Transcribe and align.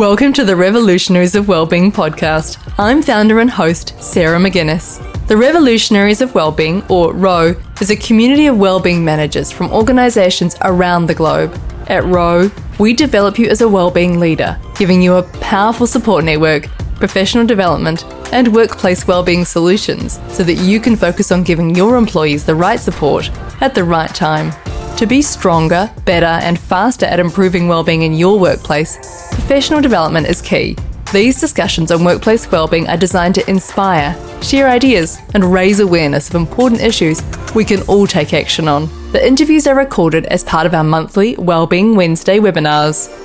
Welcome 0.00 0.32
to 0.32 0.46
the 0.46 0.56
Revolutionaries 0.56 1.34
of 1.34 1.46
Wellbeing 1.46 1.92
podcast. 1.92 2.56
I'm 2.78 3.02
founder 3.02 3.38
and 3.40 3.50
host 3.50 4.02
Sarah 4.02 4.38
McGuinness. 4.38 4.98
The 5.26 5.36
Revolutionaries 5.36 6.22
of 6.22 6.34
Wellbeing, 6.34 6.82
or 6.88 7.12
ROW, 7.12 7.54
is 7.82 7.90
a 7.90 7.96
community 7.96 8.46
of 8.46 8.56
wellbeing 8.56 9.04
managers 9.04 9.52
from 9.52 9.70
organisations 9.70 10.56
around 10.62 11.04
the 11.04 11.14
globe. 11.14 11.54
At 11.88 12.02
ROW, 12.04 12.50
we 12.78 12.94
develop 12.94 13.38
you 13.38 13.48
as 13.48 13.60
a 13.60 13.68
wellbeing 13.68 14.18
leader, 14.18 14.58
giving 14.74 15.02
you 15.02 15.16
a 15.16 15.22
powerful 15.40 15.86
support 15.86 16.24
network, 16.24 16.68
professional 16.96 17.44
development, 17.44 18.06
and 18.32 18.54
workplace 18.54 19.06
wellbeing 19.06 19.44
solutions 19.44 20.18
so 20.30 20.42
that 20.44 20.54
you 20.54 20.80
can 20.80 20.96
focus 20.96 21.30
on 21.30 21.44
giving 21.44 21.74
your 21.74 21.98
employees 21.98 22.46
the 22.46 22.54
right 22.54 22.80
support 22.80 23.28
at 23.60 23.74
the 23.74 23.84
right 23.84 24.14
time. 24.14 24.50
To 24.96 25.06
be 25.06 25.20
stronger, 25.20 25.90
better, 26.06 26.24
and 26.24 26.58
faster 26.58 27.04
at 27.04 27.20
improving 27.20 27.68
wellbeing 27.68 28.00
in 28.00 28.14
your 28.14 28.38
workplace, 28.38 28.98
professional 29.30 29.80
development 29.80 30.26
is 30.26 30.42
key. 30.42 30.76
These 31.12 31.40
discussions 31.40 31.90
on 31.90 32.04
workplace 32.04 32.50
wellbeing 32.50 32.88
are 32.88 32.96
designed 32.96 33.34
to 33.34 33.50
inspire, 33.50 34.16
share 34.42 34.68
ideas, 34.68 35.18
and 35.34 35.52
raise 35.52 35.80
awareness 35.80 36.28
of 36.28 36.36
important 36.36 36.80
issues 36.80 37.20
we 37.54 37.64
can 37.64 37.82
all 37.82 38.06
take 38.06 38.32
action 38.32 38.68
on. 38.68 38.88
The 39.10 39.26
interviews 39.26 39.66
are 39.66 39.74
recorded 39.74 40.26
as 40.26 40.44
part 40.44 40.66
of 40.66 40.74
our 40.74 40.84
monthly 40.84 41.34
Wellbeing 41.36 41.96
Wednesday 41.96 42.38
webinars. 42.38 43.16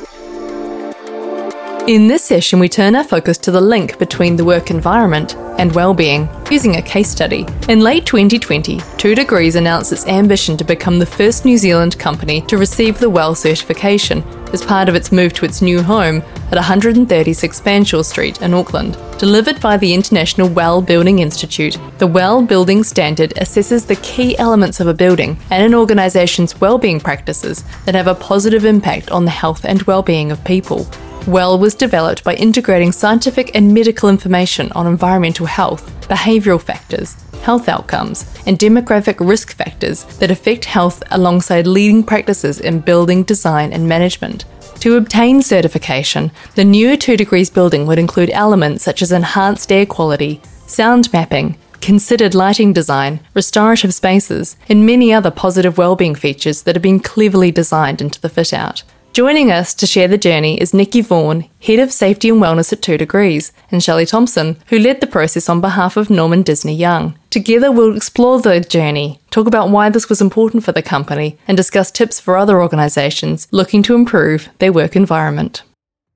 In 1.87 2.07
this 2.07 2.23
session, 2.23 2.57
we 2.59 2.67
turn 2.67 2.95
our 2.95 3.03
focus 3.03 3.37
to 3.37 3.51
the 3.51 3.61
link 3.61 3.99
between 3.99 4.35
the 4.35 4.43
work 4.43 4.71
environment 4.71 5.35
and 5.59 5.71
well-being 5.75 6.27
using 6.49 6.77
a 6.77 6.81
case 6.81 7.09
study. 7.09 7.45
In 7.69 7.81
late 7.81 8.07
2020, 8.07 8.81
2 8.97 9.13
Degrees 9.13 9.55
announced 9.55 9.91
its 9.91 10.07
ambition 10.07 10.57
to 10.57 10.63
become 10.63 10.97
the 10.97 11.05
first 11.05 11.45
New 11.45 11.59
Zealand 11.59 11.99
company 11.99 12.41
to 12.47 12.57
receive 12.57 12.97
the 12.97 13.09
WELL 13.11 13.35
certification 13.35 14.23
as 14.55 14.65
part 14.65 14.87
of 14.87 14.95
its 14.95 15.11
move 15.11 15.33
to 15.33 15.43
its 15.43 15.61
new 15.61 15.83
home 15.83 16.21
at 16.49 16.55
136 16.55 17.59
Fanshawe 17.59 18.05
Street 18.05 18.41
in 18.41 18.53
Auckland. 18.53 18.97
Delivered 19.19 19.59
by 19.59 19.75
the 19.75 19.93
International 19.93 20.47
WELL 20.47 20.81
Building 20.81 21.19
Institute, 21.19 21.77
the 21.97 22.07
WELL 22.07 22.43
Building 22.43 22.81
Standard 22.81 23.31
assesses 23.31 23.85
the 23.85 23.97
key 23.97 24.37
elements 24.37 24.79
of 24.79 24.87
a 24.87 24.93
building 24.93 25.37
and 25.51 25.61
an 25.61 25.75
organisation's 25.75 26.59
well-being 26.61 27.01
practices 27.01 27.65
that 27.83 27.95
have 27.95 28.07
a 28.07 28.15
positive 28.15 28.63
impact 28.63 29.11
on 29.11 29.25
the 29.25 29.31
health 29.31 29.65
and 29.65 29.81
well-being 29.83 30.31
of 30.31 30.41
people. 30.45 30.87
WELL 31.27 31.59
was 31.59 31.75
developed 31.75 32.23
by 32.23 32.35
integrating 32.35 32.91
scientific 32.91 33.51
and 33.55 33.73
medical 33.73 34.09
information 34.09 34.71
on 34.71 34.87
environmental 34.87 35.47
health, 35.47 35.91
behavioural 36.07 36.61
factors, 36.61 37.15
health 37.41 37.69
outcomes, 37.69 38.25
and 38.45 38.57
demographic 38.57 39.25
risk 39.25 39.55
factors 39.55 40.03
that 40.19 40.31
affect 40.31 40.65
health 40.65 41.03
alongside 41.11 41.67
leading 41.67 42.03
practices 42.03 42.59
in 42.59 42.79
building 42.79 43.23
design 43.23 43.71
and 43.73 43.87
management. 43.87 44.45
To 44.81 44.97
obtain 44.97 45.41
certification, 45.41 46.31
the 46.55 46.65
newer 46.65 46.95
2 46.95 47.17
Degrees 47.17 47.49
building 47.49 47.87
would 47.87 47.99
include 47.99 48.29
elements 48.31 48.83
such 48.83 49.01
as 49.01 49.11
enhanced 49.11 49.71
air 49.71 49.85
quality, 49.85 50.41
sound 50.67 51.11
mapping, 51.13 51.57
considered 51.81 52.33
lighting 52.33 52.73
design, 52.73 53.19
restorative 53.33 53.93
spaces, 53.93 54.57
and 54.67 54.85
many 54.85 55.13
other 55.13 55.31
positive 55.31 55.77
wellbeing 55.77 56.15
features 56.15 56.63
that 56.63 56.75
have 56.75 56.81
been 56.81 56.99
cleverly 56.99 57.51
designed 57.51 58.01
into 58.01 58.19
the 58.19 58.29
fit 58.29 58.53
out. 58.53 58.83
Joining 59.15 59.49
us 59.49 59.73
to 59.75 59.87
share 59.87 60.09
the 60.09 60.17
journey 60.17 60.59
is 60.59 60.73
Nikki 60.73 60.99
Vaughan, 60.99 61.47
Head 61.61 61.79
of 61.79 61.93
Safety 61.93 62.27
and 62.27 62.41
Wellness 62.41 62.73
at 62.73 62.81
2 62.81 62.97
Degrees, 62.97 63.53
and 63.71 63.81
Shelley 63.81 64.05
Thompson, 64.05 64.57
who 64.67 64.77
led 64.77 64.99
the 64.99 65.07
process 65.07 65.47
on 65.47 65.61
behalf 65.61 65.95
of 65.95 66.09
Norman 66.09 66.41
Disney 66.41 66.75
Young. 66.75 67.17
Together, 67.29 67.71
we'll 67.71 67.95
explore 67.95 68.41
the 68.41 68.59
journey, 68.59 69.21
talk 69.31 69.47
about 69.47 69.69
why 69.69 69.89
this 69.89 70.09
was 70.09 70.19
important 70.19 70.65
for 70.65 70.73
the 70.73 70.81
company, 70.81 71.37
and 71.47 71.55
discuss 71.55 71.91
tips 71.91 72.19
for 72.19 72.35
other 72.35 72.61
organisations 72.61 73.47
looking 73.51 73.81
to 73.83 73.95
improve 73.95 74.49
their 74.59 74.73
work 74.73 74.97
environment. 74.97 75.63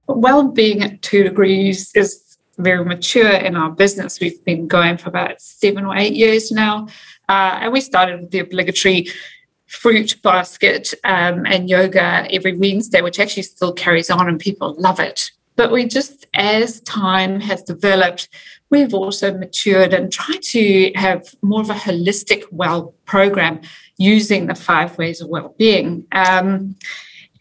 Well-being 0.08 0.84
at 0.84 1.02
2 1.02 1.24
Degrees 1.24 1.94
is 1.96 2.38
very 2.58 2.84
mature 2.84 3.32
in 3.32 3.56
our 3.56 3.72
business. 3.72 4.20
We've 4.20 4.44
been 4.44 4.68
going 4.68 4.98
for 4.98 5.08
about 5.08 5.40
seven 5.40 5.86
or 5.86 5.96
eight 5.96 6.16
years 6.16 6.52
now. 6.52 6.90
Uh, 7.30 7.60
and 7.62 7.72
we 7.72 7.80
started 7.80 8.20
with 8.20 8.32
the 8.32 8.40
obligatory 8.40 9.08
fruit 9.70 10.20
basket 10.24 10.94
um, 11.04 11.46
and 11.46 11.70
yoga 11.70 12.28
every 12.32 12.58
Wednesday, 12.58 13.02
which 13.02 13.20
actually 13.20 13.44
still 13.44 13.72
carries 13.72 14.10
on 14.10 14.28
and 14.28 14.40
people 14.40 14.76
love 14.78 15.00
it. 15.00 15.32
But 15.56 15.72
we 15.72 15.86
just, 15.86 16.26
as 16.34 16.82
time 16.82 17.40
has 17.42 17.62
developed, 17.62 18.30
we've 18.70 18.94
also 18.94 19.38
matured 19.38 19.94
and 19.94 20.12
tried 20.12 20.42
to 20.42 20.92
have 20.96 21.36
more 21.42 21.62
of 21.62 21.70
a 21.70 21.74
holistic 21.74 22.44
well 22.52 22.96
program 23.06 23.62
using 23.98 24.48
the 24.48 24.56
five 24.56 24.98
ways 24.98 25.22
of 25.22 25.30
well-being. 25.30 26.08
Um, 26.14 26.76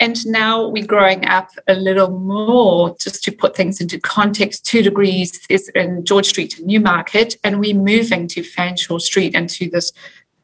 and 0.00 0.24
now 0.26 0.68
we're 0.68 0.86
growing 0.86 1.26
up 1.26 1.50
a 1.66 1.74
little 1.74 2.10
more, 2.10 2.96
just 3.00 3.24
to 3.24 3.32
put 3.32 3.56
things 3.56 3.80
into 3.80 3.98
context. 3.98 4.64
2 4.66 4.82
Degrees 4.82 5.40
is 5.48 5.68
in 5.70 6.04
George 6.04 6.26
Street 6.26 6.60
Newmarket, 6.64 7.36
and 7.42 7.58
we're 7.58 7.74
moving 7.74 8.28
to 8.28 8.42
Fanshawe 8.42 9.00
Street 9.00 9.34
into 9.34 9.68
this 9.68 9.92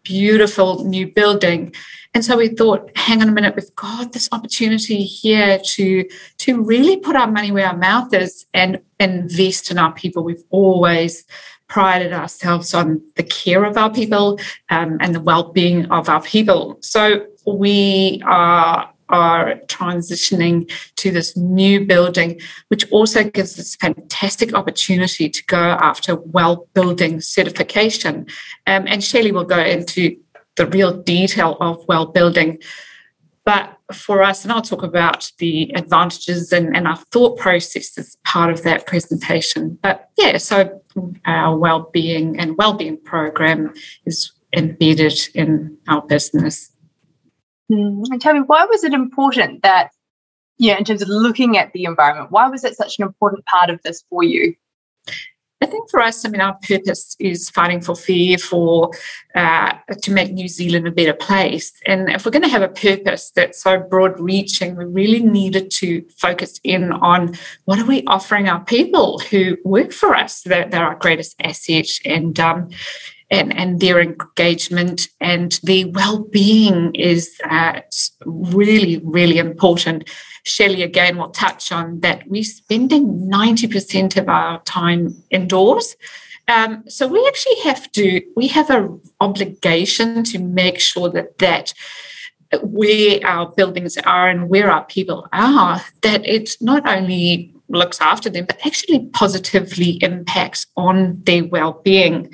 beautiful 0.05 0.85
new 0.85 1.07
building. 1.09 1.75
And 2.15 2.25
so 2.25 2.37
we 2.37 2.49
thought, 2.49 2.91
hang 2.97 3.23
on 3.23 3.29
a 3.29 3.33
minute, 3.33 3.57
we've 3.57 3.75
got 3.75 4.13
this 4.13 4.29
opportunity 4.31 5.03
here 5.03 5.59
to, 5.59 6.09
to 6.39 6.63
really 6.63 6.97
put 6.99 7.17
our 7.17 7.31
money 7.31 7.51
where 7.51 7.67
our 7.67 7.77
mouth 7.77 8.15
is 8.15 8.47
and 8.55 8.81
invest 9.01 9.73
in 9.73 9.79
our 9.79 9.93
people. 9.93 10.23
We've 10.23 10.45
always 10.51 11.25
prided 11.67 12.13
ourselves 12.13 12.73
on 12.73 13.03
the 13.17 13.25
care 13.25 13.65
of 13.65 13.77
our 13.77 13.93
people 13.93 14.39
um, 14.69 14.99
and 15.01 15.13
the 15.13 15.21
well-being 15.21 15.87
of 15.87 16.09
our 16.09 16.23
people. 16.23 16.79
So 16.83 17.27
we 17.47 18.23
are 18.25 18.94
are 19.15 19.55
transitioning 19.67 20.69
to 20.97 21.13
this 21.13 21.37
new 21.37 21.87
building, 21.87 22.41
which 22.69 22.91
also 22.91 23.23
gives 23.23 23.59
us 23.61 23.77
a 23.77 23.79
fantastic 23.79 24.53
opportunity 24.55 25.29
to 25.29 25.45
go 25.45 25.57
after 25.91 26.17
well 26.17 26.67
building 26.75 27.21
certification. 27.21 28.27
Um, 28.67 28.85
and 28.89 29.03
Shelley 29.05 29.31
will 29.31 29.45
go 29.45 29.61
into 29.61 30.17
the 30.57 30.67
real 30.67 30.93
detail 31.03 31.57
of 31.61 31.87
well 31.87 32.07
building. 32.07 32.59
But 33.45 33.79
for 33.93 34.23
us, 34.23 34.43
and 34.43 34.53
I'll 34.53 34.63
talk 34.63 34.83
about 34.83 35.31
the 35.39 35.71
advantages 35.77 36.51
and, 36.51 36.75
and 36.75 36.89
our 36.89 36.97
thought 36.97 37.39
process 37.39 37.97
as 37.99 38.17
part 38.25 38.51
of 38.51 38.63
that 38.63 38.87
presentation. 38.87 39.79
But 39.83 40.09
yeah, 40.17 40.39
so 40.39 40.83
our 41.27 41.57
well-being 41.57 42.41
and 42.41 42.57
well-being 42.57 42.97
program 43.05 43.75
is 44.07 44.33
embedded 44.57 45.19
in 45.35 45.77
our 45.89 46.03
business. 46.03 46.74
Mm. 47.73 48.05
And 48.11 48.21
tell 48.21 48.35
me, 48.35 48.41
why 48.41 48.65
was 48.67 48.85
it 48.85 48.93
important 48.93 49.63
that, 49.63 49.91
yeah, 50.59 50.77
in 50.79 50.85
terms 50.85 51.03
of 51.03 51.09
looking 51.09 51.57
at 51.57 51.73
the 51.73 51.85
environment, 51.85 52.31
why 52.31 52.49
was 52.49 52.65
it 52.65 52.77
such 52.77 52.99
an 52.99 53.05
important 53.05 53.45
part 53.47 53.71
of 53.71 53.81
this 53.83 54.05
for 54.11 54.23
you? 54.23 54.55
I 55.63 55.67
think 55.67 55.89
for 55.89 56.01
us, 56.01 56.27
I 56.27 56.29
mean, 56.29 56.43
our 56.43 56.59
purpose 56.69 57.17
is 57.19 57.49
fighting 57.49 57.81
for 57.81 57.97
fair 57.97 58.37
for 58.37 58.91
uh, 59.35 59.73
to 60.03 60.11
make 60.13 60.31
New 60.31 60.47
Zealand 60.47 60.87
a 60.87 60.91
better 60.91 61.15
place. 61.15 61.73
And 61.87 62.11
if 62.11 62.27
we're 62.27 62.33
going 62.33 62.43
to 62.43 62.49
have 62.49 62.61
a 62.61 62.69
purpose 62.69 63.33
that's 63.35 63.63
so 63.63 63.79
broad-reaching, 63.79 64.77
we 64.77 64.85
really 64.85 65.23
needed 65.23 65.71
to 65.77 66.05
focus 66.19 66.61
in 66.65 66.93
on 66.93 67.39
what 67.65 67.79
are 67.79 67.87
we 67.87 68.05
offering 68.05 68.47
our 68.47 68.63
people 68.65 69.21
who 69.31 69.57
work 69.65 69.93
for 69.93 70.15
us. 70.15 70.43
That 70.43 70.71
they're 70.71 70.85
our 70.85 70.97
greatest 70.97 71.35
asset, 71.43 71.89
and 72.05 72.39
um, 72.39 72.69
and, 73.34 73.56
and 73.56 73.81
their 73.81 74.00
engagement 74.00 75.09
and 75.21 75.59
their 75.62 75.89
well-being 75.89 76.95
is 76.95 77.39
uh, 77.50 77.81
really, 78.25 79.00
really 79.05 79.39
important. 79.39 80.09
Shelley 80.45 80.83
again 80.83 81.17
will 81.17 81.31
touch 81.31 81.73
on 81.73 82.00
that 82.00 82.28
we're 82.28 82.44
spending 82.44 83.28
90% 83.28 84.17
of 84.17 84.28
our 84.28 84.62
time 84.62 85.15
indoors. 85.31 85.97
Um, 86.47 86.84
so 86.87 87.09
we 87.09 87.27
actually 87.27 87.61
have 87.65 87.91
to, 87.93 88.23
we 88.37 88.49
have 88.49 88.71
an 88.71 89.00
obligation 89.21 90.23
to 90.25 90.39
make 90.39 90.79
sure 90.79 91.09
that 91.11 91.38
that 91.38 91.73
where 92.62 93.19
our 93.26 93.50
buildings 93.50 93.97
are 93.99 94.29
and 94.29 94.49
where 94.49 94.70
our 94.70 94.85
people 94.85 95.26
are, 95.32 95.81
that 96.03 96.25
it 96.25 96.56
not 96.61 96.87
only 96.87 97.53
looks 97.69 98.00
after 98.00 98.31
them, 98.31 98.44
but 98.44 98.64
actually 98.64 99.06
positively 99.06 99.99
impacts 100.03 100.67
on 100.76 101.20
their 101.25 101.44
well-being. 101.47 102.32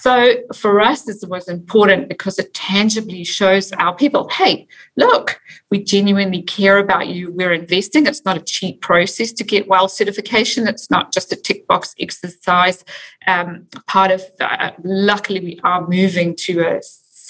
So 0.00 0.36
for 0.54 0.80
us, 0.80 1.02
this 1.02 1.22
was 1.26 1.46
important 1.46 2.08
because 2.08 2.38
it 2.38 2.54
tangibly 2.54 3.22
shows 3.22 3.70
our 3.72 3.94
people, 3.94 4.30
hey, 4.30 4.66
look, 4.96 5.38
we 5.70 5.84
genuinely 5.84 6.40
care 6.40 6.78
about 6.78 7.08
you. 7.08 7.30
We're 7.30 7.52
investing. 7.52 8.06
It's 8.06 8.24
not 8.24 8.38
a 8.38 8.40
cheap 8.40 8.80
process 8.80 9.30
to 9.32 9.44
get 9.44 9.68
well 9.68 9.88
certification. 9.88 10.66
It's 10.66 10.90
not 10.90 11.12
just 11.12 11.32
a 11.32 11.36
tick 11.36 11.66
box 11.66 11.94
exercise. 12.00 12.82
Um, 13.26 13.66
part 13.86 14.10
of, 14.10 14.22
uh, 14.40 14.70
luckily, 14.82 15.40
we 15.40 15.60
are 15.64 15.86
moving 15.86 16.34
to 16.46 16.60
a 16.60 16.80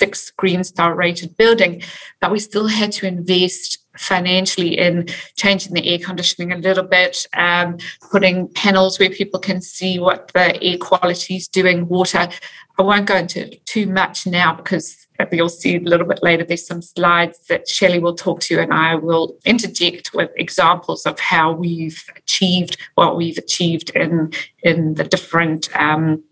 six 0.01 0.31
green 0.31 0.65
star 0.65 0.95
rated 0.95 1.37
building, 1.37 1.83
but 2.21 2.33
we 2.33 2.39
still 2.39 2.69
had 2.69 2.91
to 2.93 3.07
invest 3.07 3.79
financially 3.97 4.79
in 4.79 5.07
changing 5.37 5.75
the 5.75 5.87
air 5.87 5.99
conditioning 5.99 6.53
a 6.53 6.57
little 6.57 6.85
bit, 6.85 7.27
um, 7.37 7.77
putting 8.11 8.49
panels 8.55 8.99
where 8.99 9.11
people 9.11 9.41
can 9.41 9.61
see 9.61 9.99
what 9.99 10.31
the 10.33 10.63
air 10.63 10.79
quality 10.79 11.37
is 11.37 11.49
doing, 11.49 11.87
water 11.89 12.29
I 12.81 12.83
won't 12.83 13.05
go 13.05 13.17
into 13.17 13.55
too 13.67 13.87
much 13.87 14.27
now 14.27 14.55
because 14.55 15.07
you'll 15.31 15.51
see 15.51 15.77
a 15.77 15.81
little 15.81 16.07
bit 16.07 16.23
later. 16.23 16.45
There's 16.45 16.67
some 16.67 16.81
slides 16.81 17.39
that 17.49 17.69
Shelley 17.69 17.99
will 17.99 18.15
talk 18.15 18.41
to, 18.41 18.59
and 18.59 18.73
I 18.73 18.95
will 18.95 19.37
interject 19.45 20.15
with 20.15 20.31
examples 20.37 21.05
of 21.05 21.21
how 21.21 21.53
we've 21.53 22.03
achieved 22.17 22.79
what 22.95 23.19
we've 23.19 23.37
achieved 23.37 23.91
in 23.91 24.33
in 24.63 24.95
the 24.95 25.05
different 25.05 25.69
um, 25.79 26.25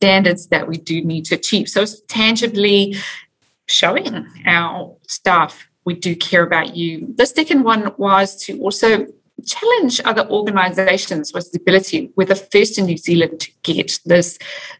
standards 0.00 0.46
that 0.48 0.68
we 0.68 0.76
do 0.76 1.02
need 1.02 1.24
to 1.24 1.34
achieve. 1.34 1.68
So 1.68 1.82
it's 1.82 2.00
tangibly 2.02 2.94
showing 3.66 4.26
our 4.46 4.96
staff 5.08 5.68
we 5.84 5.94
do 5.94 6.14
care 6.14 6.42
about 6.42 6.76
you. 6.76 7.14
The 7.16 7.26
second 7.26 7.64
one 7.64 7.92
was 7.96 8.36
to 8.44 8.58
also 8.60 9.06
challenge 9.46 10.00
other 10.04 10.28
organizations 10.28 11.32
with 11.32 11.50
the 11.52 11.60
ability 11.60 12.10
we're 12.16 12.24
the 12.24 12.34
first 12.34 12.76
in 12.76 12.86
new 12.86 12.96
zealand 12.96 13.38
to 13.38 13.50
get 13.62 14.00
this 14.04 14.36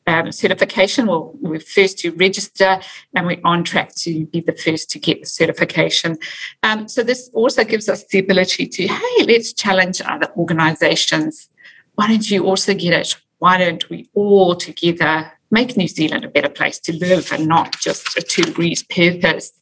um, 0.09 0.33
certification. 0.33 1.07
Well 1.07 1.33
we're 1.41 1.61
first 1.61 1.99
to 2.01 2.11
register 2.11 2.81
and 3.15 3.27
we're 3.27 3.41
on 3.45 3.63
track 3.63 3.95
to 4.05 4.27
be 4.27 4.41
the 4.41 4.53
first 4.53 4.91
to 4.91 4.99
get 4.99 5.21
the 5.21 5.27
certification. 5.27 6.19
Um, 6.65 6.89
so 6.89 7.05
this 7.05 7.31
also 7.33 7.63
gives 7.65 7.89
us 7.89 8.05
the 8.07 8.19
ability 8.19 8.67
to 8.67 8.89
hey 8.89 9.25
let's 9.27 9.53
challenge 9.53 10.03
other 10.05 10.29
organizations. 10.37 11.49
Why 11.95 12.09
don't 12.09 12.29
you 12.29 12.45
also 12.45 12.75
get 12.75 12.93
it 12.93 13.17
why 13.39 13.59
don't 13.59 13.89
we 13.91 14.09
all 14.15 14.55
together 14.55 15.33
make 15.51 15.77
new 15.77 15.89
zealand 15.89 16.25
a 16.25 16.29
better 16.29 16.49
place 16.49 16.79
to 16.79 16.95
live 16.97 17.33
and 17.33 17.47
not 17.47 17.79
just 17.79 18.17
a 18.17 18.23
two 18.23 18.43
degrees 18.43 18.83
purpose 18.83 19.53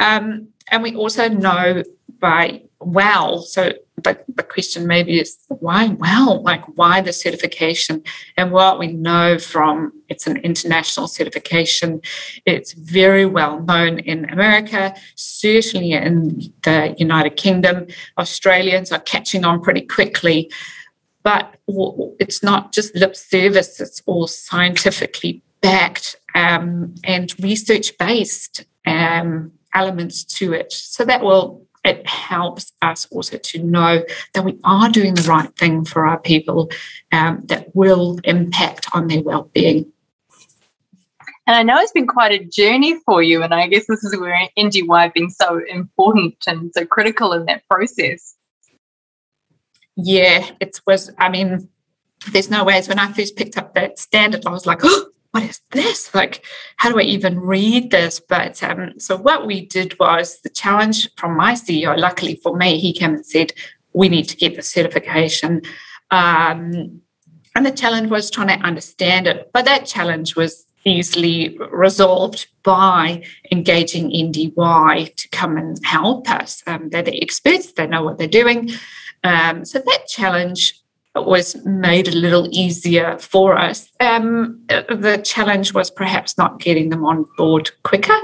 um, 0.00 0.48
and 0.70 0.82
we 0.82 0.94
also 0.94 1.28
know 1.28 1.82
by 2.18 2.62
WELL, 2.80 3.42
so 3.42 3.72
the, 4.02 4.18
the 4.34 4.42
question 4.42 4.86
maybe 4.86 5.18
is 5.18 5.38
why 5.48 5.88
WELL? 5.88 6.42
Like, 6.42 6.64
why 6.76 7.00
the 7.00 7.12
certification? 7.12 8.02
And 8.36 8.52
what 8.52 8.78
we 8.78 8.88
know 8.88 9.38
from 9.38 9.92
it's 10.08 10.26
an 10.26 10.36
international 10.38 11.08
certification, 11.08 12.00
it's 12.44 12.72
very 12.72 13.24
well 13.24 13.60
known 13.62 13.98
in 14.00 14.28
America, 14.30 14.94
certainly 15.14 15.92
in 15.92 16.52
the 16.62 16.94
United 16.98 17.36
Kingdom. 17.36 17.86
Australians 18.18 18.92
are 18.92 19.00
catching 19.00 19.44
on 19.44 19.62
pretty 19.62 19.82
quickly. 19.82 20.50
But 21.26 21.58
it's 22.20 22.40
not 22.42 22.72
just 22.72 22.94
lip 22.94 23.16
service, 23.16 23.80
it's 23.80 24.00
all 24.06 24.28
scientifically 24.28 25.42
backed 25.60 26.14
um, 26.36 26.94
and 27.02 27.34
research 27.42 27.98
based. 27.98 28.64
Um, 28.86 29.50
elements 29.74 30.24
to 30.24 30.52
it. 30.52 30.72
So 30.72 31.04
that 31.04 31.22
will 31.22 31.66
it 31.84 32.04
helps 32.06 32.72
us 32.82 33.06
also 33.12 33.38
to 33.38 33.62
know 33.62 34.02
that 34.34 34.44
we 34.44 34.58
are 34.64 34.88
doing 34.88 35.14
the 35.14 35.28
right 35.28 35.54
thing 35.56 35.84
for 35.84 36.04
our 36.04 36.18
people 36.18 36.68
um, 37.12 37.42
that 37.44 37.76
will 37.76 38.18
impact 38.24 38.88
on 38.92 39.06
their 39.06 39.22
well-being. 39.22 39.92
And 41.46 41.54
I 41.54 41.62
know 41.62 41.78
it's 41.78 41.92
been 41.92 42.08
quite 42.08 42.32
a 42.32 42.44
journey 42.44 42.98
for 43.04 43.22
you, 43.22 43.44
and 43.44 43.54
I 43.54 43.68
guess 43.68 43.86
this 43.86 44.02
is 44.02 44.18
where 44.18 44.48
NDY 44.58 45.14
been 45.14 45.30
so 45.30 45.60
important 45.68 46.34
and 46.48 46.72
so 46.74 46.84
critical 46.84 47.32
in 47.32 47.46
that 47.46 47.62
process. 47.70 48.35
Yeah, 49.96 50.50
it 50.60 50.80
was. 50.86 51.10
I 51.18 51.28
mean, 51.28 51.68
there's 52.30 52.50
no 52.50 52.64
ways. 52.64 52.88
When 52.88 52.98
I 52.98 53.12
first 53.12 53.36
picked 53.36 53.56
up 53.56 53.74
that 53.74 53.98
standard, 53.98 54.46
I 54.46 54.50
was 54.50 54.66
like, 54.66 54.80
oh, 54.82 55.06
what 55.30 55.44
is 55.44 55.60
this? 55.70 56.14
Like, 56.14 56.44
how 56.76 56.90
do 56.90 56.98
I 56.98 57.02
even 57.02 57.40
read 57.40 57.90
this? 57.90 58.20
But 58.20 58.62
um, 58.62 58.98
so 58.98 59.16
what 59.16 59.46
we 59.46 59.66
did 59.66 59.98
was 59.98 60.40
the 60.40 60.48
challenge 60.48 61.08
from 61.16 61.36
my 61.36 61.52
CEO, 61.52 61.96
luckily 61.96 62.36
for 62.36 62.56
me, 62.56 62.78
he 62.78 62.92
came 62.92 63.14
and 63.14 63.26
said, 63.26 63.52
we 63.92 64.08
need 64.08 64.28
to 64.28 64.36
get 64.36 64.56
the 64.56 64.62
certification. 64.62 65.62
Um, 66.10 67.00
and 67.54 67.64
the 67.64 67.70
challenge 67.70 68.10
was 68.10 68.30
trying 68.30 68.48
to 68.48 68.66
understand 68.66 69.26
it. 69.26 69.50
But 69.52 69.64
that 69.64 69.86
challenge 69.86 70.36
was 70.36 70.66
easily 70.84 71.58
resolved 71.70 72.46
by 72.62 73.22
engaging 73.50 74.10
NDY 74.10 75.14
to 75.16 75.28
come 75.30 75.56
and 75.56 75.78
help 75.84 76.30
us. 76.30 76.62
Um, 76.66 76.90
they're 76.90 77.02
the 77.02 77.20
experts, 77.20 77.72
they 77.72 77.86
know 77.86 78.02
what 78.02 78.18
they're 78.18 78.28
doing. 78.28 78.70
Um, 79.26 79.64
so 79.64 79.78
that 79.80 80.06
challenge 80.06 80.80
was 81.14 81.56
made 81.64 82.08
a 82.08 82.16
little 82.16 82.48
easier 82.52 83.18
for 83.18 83.56
us. 83.56 83.88
Um, 84.00 84.62
the 84.68 85.20
challenge 85.24 85.72
was 85.72 85.90
perhaps 85.90 86.36
not 86.36 86.60
getting 86.60 86.90
them 86.90 87.04
on 87.04 87.24
board 87.36 87.70
quicker. 87.82 88.18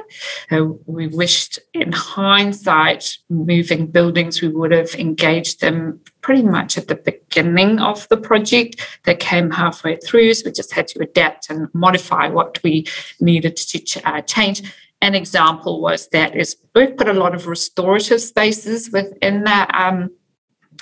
Uh, 0.50 0.66
we 0.86 1.06
wished, 1.06 1.58
in 1.72 1.92
hindsight, 1.92 3.16
moving 3.30 3.86
buildings, 3.86 4.42
we 4.42 4.48
would 4.48 4.72
have 4.72 4.94
engaged 4.94 5.60
them 5.60 6.00
pretty 6.20 6.42
much 6.42 6.76
at 6.76 6.88
the 6.88 6.94
beginning 6.94 7.80
of 7.80 8.06
the 8.08 8.16
project. 8.16 8.80
They 9.04 9.14
came 9.14 9.50
halfway 9.50 9.96
through, 9.96 10.34
so 10.34 10.42
we 10.46 10.52
just 10.52 10.72
had 10.72 10.88
to 10.88 11.02
adapt 11.02 11.50
and 11.50 11.68
modify 11.72 12.28
what 12.28 12.62
we 12.62 12.86
needed 13.20 13.56
to 13.56 14.02
uh, 14.04 14.20
change. 14.20 14.62
An 15.00 15.14
example 15.14 15.80
was 15.80 16.08
that 16.10 16.36
is 16.36 16.56
we've 16.74 16.96
put 16.96 17.08
a 17.08 17.12
lot 17.14 17.34
of 17.34 17.48
restorative 17.48 18.20
spaces 18.20 18.90
within 18.92 19.44
that. 19.44 19.74
Um, 19.74 20.10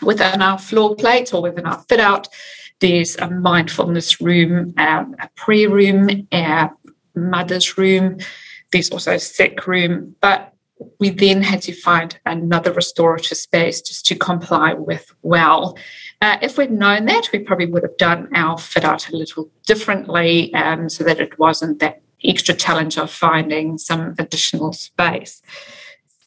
within 0.02 0.42
our 0.42 0.58
floor 0.58 0.96
plate 0.96 1.32
or 1.32 1.42
within 1.42 1.66
our 1.66 1.82
fit 1.88 2.00
out. 2.00 2.28
There's 2.80 3.16
a 3.16 3.30
mindfulness 3.30 4.20
room, 4.20 4.72
um, 4.78 5.14
a 5.20 5.28
prayer 5.36 5.68
room, 5.68 6.26
a 6.32 6.70
mother's 7.14 7.76
room. 7.76 8.18
There's 8.72 8.90
also 8.90 9.12
a 9.12 9.18
sick 9.18 9.66
room. 9.66 10.16
But 10.20 10.54
we 10.98 11.10
then 11.10 11.42
had 11.42 11.62
to 11.62 11.74
find 11.74 12.18
another 12.24 12.72
restorative 12.72 13.36
space 13.36 13.82
just 13.82 14.06
to 14.06 14.14
comply 14.14 14.72
with 14.72 15.12
well. 15.22 15.76
Uh, 16.22 16.38
if 16.42 16.56
we'd 16.56 16.70
known 16.70 17.06
that, 17.06 17.28
we 17.32 17.38
probably 17.40 17.66
would 17.66 17.82
have 17.82 17.96
done 17.98 18.28
our 18.34 18.58
fit 18.58 18.84
out 18.84 19.08
a 19.08 19.16
little 19.16 19.50
differently 19.66 20.52
um, 20.54 20.88
so 20.88 21.04
that 21.04 21.20
it 21.20 21.38
wasn't 21.38 21.78
that 21.80 22.02
extra 22.24 22.54
challenge 22.54 22.98
of 22.98 23.10
finding 23.10 23.78
some 23.78 24.14
additional 24.18 24.72
space. 24.72 25.42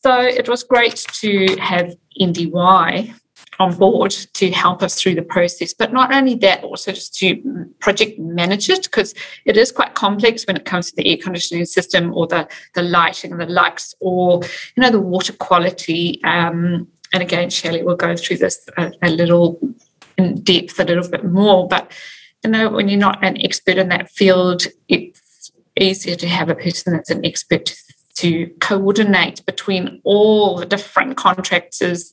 So 0.03 0.19
it 0.19 0.49
was 0.49 0.63
great 0.63 1.05
to 1.21 1.55
have 1.59 1.95
NDY 2.19 3.13
on 3.63 3.75
board 3.75 4.11
to 4.11 4.51
help 4.51 4.83
us 4.83 4.99
through 4.99 5.15
the 5.15 5.21
process. 5.21 5.73
But 5.73 5.93
not 5.93 6.13
only 6.13 6.35
that, 6.35 6.63
also 6.63 6.91
just 6.91 7.15
to 7.19 7.69
project 7.79 8.19
manage 8.19 8.69
it 8.69 8.83
because 8.83 9.13
it 9.45 9.57
is 9.57 9.71
quite 9.71 9.95
complex 9.95 10.45
when 10.45 10.57
it 10.57 10.65
comes 10.65 10.89
to 10.89 10.95
the 10.95 11.09
air 11.09 11.17
conditioning 11.17 11.65
system 11.65 12.13
or 12.13 12.27
the, 12.27 12.47
the 12.75 12.83
lighting, 12.83 13.37
the 13.37 13.45
lights, 13.45 13.95
or 13.99 14.41
you 14.75 14.83
know 14.83 14.91
the 14.91 14.99
water 14.99 15.33
quality. 15.33 16.21
Um, 16.23 16.87
and 17.13 17.23
again, 17.23 17.49
Shelley 17.49 17.83
will 17.83 17.95
go 17.95 18.15
through 18.15 18.37
this 18.37 18.67
a, 18.77 18.91
a 19.01 19.09
little 19.09 19.59
in 20.17 20.41
depth, 20.41 20.79
a 20.79 20.83
little 20.83 21.09
bit 21.09 21.23
more. 21.23 21.67
But 21.67 21.91
you 22.43 22.51
know, 22.51 22.69
when 22.69 22.89
you're 22.89 22.99
not 22.99 23.23
an 23.23 23.41
expert 23.41 23.77
in 23.77 23.89
that 23.89 24.09
field, 24.09 24.67
it's 24.87 25.51
easier 25.79 26.15
to 26.15 26.27
have 26.27 26.49
a 26.49 26.55
person 26.55 26.93
that's 26.93 27.09
an 27.09 27.25
expert 27.25 27.75
to 28.15 28.47
coordinate 28.59 29.43
between 29.45 30.01
all 30.03 30.57
the 30.57 30.65
different 30.65 31.17
contractors 31.17 32.11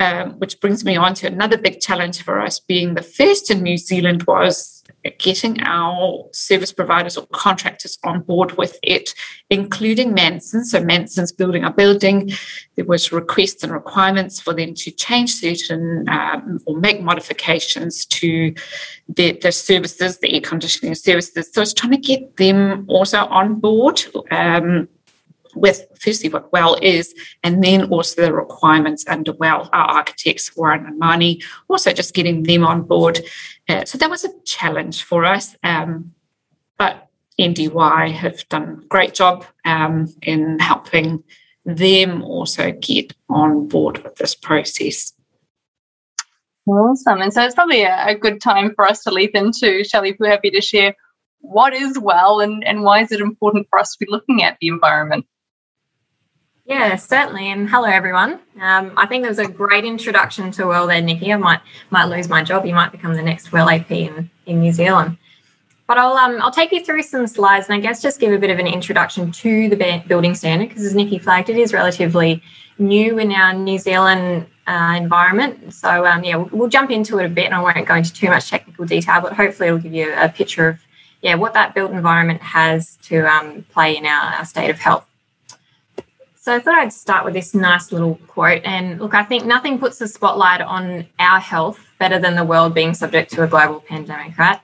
um, 0.00 0.32
which 0.38 0.60
brings 0.60 0.84
me 0.84 0.96
on 0.96 1.14
to 1.14 1.26
another 1.26 1.56
big 1.56 1.80
challenge 1.80 2.22
for 2.22 2.40
us 2.40 2.58
being 2.58 2.94
the 2.94 3.02
first 3.02 3.50
in 3.50 3.62
New 3.62 3.76
Zealand 3.76 4.24
was 4.24 4.74
getting 5.18 5.60
our 5.62 6.28
service 6.32 6.72
providers 6.72 7.16
or 7.16 7.26
contractors 7.32 7.98
on 8.04 8.22
board 8.22 8.52
with 8.56 8.78
it, 8.82 9.14
including 9.50 10.14
Manson. 10.14 10.64
So 10.64 10.82
Manson's 10.82 11.32
building 11.32 11.64
a 11.64 11.70
building. 11.70 12.32
There 12.76 12.84
was 12.84 13.12
requests 13.12 13.62
and 13.62 13.72
requirements 13.72 14.40
for 14.40 14.54
them 14.54 14.74
to 14.74 14.90
change 14.90 15.32
certain 15.34 16.08
um, 16.08 16.60
or 16.66 16.78
make 16.78 17.02
modifications 17.02 18.06
to 18.06 18.54
the, 19.08 19.32
the 19.42 19.52
services, 19.52 20.18
the 20.18 20.34
air 20.34 20.40
conditioning 20.40 20.94
services. 20.94 21.50
So 21.52 21.62
it's 21.62 21.74
trying 21.74 21.92
to 21.92 21.98
get 21.98 22.36
them 22.36 22.84
also 22.88 23.18
on 23.26 23.60
board. 23.60 24.04
Um, 24.30 24.88
with 25.54 25.86
firstly 25.98 26.28
what 26.28 26.52
well 26.52 26.76
is, 26.82 27.14
and 27.42 27.62
then 27.62 27.90
also 27.90 28.22
the 28.22 28.32
requirements 28.32 29.04
under 29.08 29.32
well. 29.32 29.68
Our 29.72 29.86
architects, 29.86 30.56
Warren 30.56 30.86
and 30.86 30.98
Mahoney, 30.98 31.42
also 31.68 31.92
just 31.92 32.14
getting 32.14 32.42
them 32.42 32.64
on 32.64 32.82
board. 32.82 33.20
Uh, 33.68 33.84
so 33.84 33.98
that 33.98 34.10
was 34.10 34.24
a 34.24 34.40
challenge 34.44 35.02
for 35.02 35.24
us. 35.24 35.56
Um, 35.62 36.12
but 36.78 37.08
NDY 37.40 38.12
have 38.12 38.48
done 38.48 38.82
a 38.82 38.86
great 38.86 39.14
job 39.14 39.44
um, 39.64 40.08
in 40.22 40.58
helping 40.58 41.22
them 41.64 42.22
also 42.22 42.72
get 42.72 43.14
on 43.28 43.68
board 43.68 44.02
with 44.04 44.16
this 44.16 44.34
process. 44.34 45.12
Awesome. 46.66 47.20
And 47.20 47.32
so 47.32 47.42
it's 47.42 47.54
probably 47.54 47.82
a, 47.82 48.08
a 48.08 48.14
good 48.14 48.40
time 48.40 48.74
for 48.74 48.86
us 48.86 49.02
to 49.04 49.10
leap 49.10 49.34
into, 49.34 49.84
Shelley, 49.84 50.10
if 50.10 50.16
we're 50.18 50.30
happy 50.30 50.50
to 50.50 50.60
share 50.60 50.94
what 51.40 51.74
is 51.74 51.98
well 51.98 52.40
and, 52.40 52.64
and 52.64 52.82
why 52.82 53.02
is 53.02 53.12
it 53.12 53.20
important 53.20 53.66
for 53.68 53.78
us 53.78 53.92
to 53.92 54.04
be 54.04 54.10
looking 54.10 54.42
at 54.42 54.56
the 54.60 54.68
environment? 54.68 55.26
Yeah, 56.66 56.96
certainly. 56.96 57.50
And 57.50 57.68
hello, 57.68 57.84
everyone. 57.84 58.40
Um, 58.58 58.94
I 58.96 59.06
think 59.06 59.22
there 59.22 59.30
was 59.30 59.38
a 59.38 59.46
great 59.46 59.84
introduction 59.84 60.50
to 60.52 60.66
Well 60.66 60.86
there, 60.86 61.02
Nikki. 61.02 61.30
I 61.30 61.36
might 61.36 61.60
might 61.90 62.06
lose 62.06 62.28
my 62.28 62.42
job. 62.42 62.64
You 62.64 62.74
might 62.74 62.90
become 62.90 63.14
the 63.14 63.22
next 63.22 63.52
Well 63.52 63.68
AP 63.68 63.90
in, 63.90 64.30
in 64.46 64.60
New 64.60 64.72
Zealand. 64.72 65.18
But 65.86 65.98
I'll 65.98 66.14
um, 66.14 66.40
I'll 66.40 66.50
take 66.50 66.72
you 66.72 66.82
through 66.82 67.02
some 67.02 67.26
slides 67.26 67.68
and 67.68 67.74
I 67.76 67.80
guess 67.80 68.00
just 68.00 68.18
give 68.18 68.32
a 68.32 68.38
bit 68.38 68.48
of 68.48 68.58
an 68.58 68.66
introduction 68.66 69.30
to 69.30 69.68
the 69.68 70.02
building 70.06 70.34
standard 70.34 70.70
because 70.70 70.84
as 70.84 70.94
Nikki 70.94 71.18
flagged, 71.18 71.50
it 71.50 71.58
is 71.58 71.74
relatively 71.74 72.42
new 72.78 73.18
in 73.18 73.30
our 73.32 73.52
New 73.52 73.78
Zealand 73.78 74.46
uh, 74.66 74.94
environment. 74.96 75.74
So 75.74 76.06
um, 76.06 76.24
yeah, 76.24 76.36
we'll, 76.36 76.48
we'll, 76.50 76.68
jump 76.70 76.90
into 76.90 77.18
it 77.18 77.26
a 77.26 77.28
bit 77.28 77.44
and 77.44 77.54
I 77.54 77.60
won't 77.60 77.86
go 77.86 77.94
into 77.94 78.12
too 78.12 78.28
much 78.28 78.48
technical 78.48 78.86
detail, 78.86 79.20
but 79.20 79.34
hopefully 79.34 79.68
it'll 79.68 79.80
give 79.80 79.92
you 79.92 80.14
a 80.16 80.30
picture 80.30 80.68
of 80.68 80.80
yeah, 81.20 81.34
what 81.34 81.52
that 81.52 81.74
built 81.74 81.92
environment 81.92 82.40
has 82.40 82.96
to 83.02 83.30
um, 83.30 83.64
play 83.70 83.96
in 83.96 84.06
our, 84.06 84.34
our 84.36 84.44
state 84.46 84.70
of 84.70 84.78
health. 84.78 85.04
So 86.44 86.54
I 86.54 86.58
thought 86.58 86.74
I'd 86.74 86.92
start 86.92 87.24
with 87.24 87.32
this 87.32 87.54
nice 87.54 87.90
little 87.90 88.16
quote. 88.26 88.60
And 88.66 89.00
look, 89.00 89.14
I 89.14 89.22
think 89.22 89.46
nothing 89.46 89.78
puts 89.78 89.96
the 89.96 90.06
spotlight 90.06 90.60
on 90.60 91.06
our 91.18 91.40
health 91.40 91.80
better 91.98 92.18
than 92.18 92.36
the 92.36 92.44
world 92.44 92.74
being 92.74 92.92
subject 92.92 93.32
to 93.32 93.44
a 93.44 93.46
global 93.46 93.80
pandemic, 93.80 94.36
right? 94.36 94.60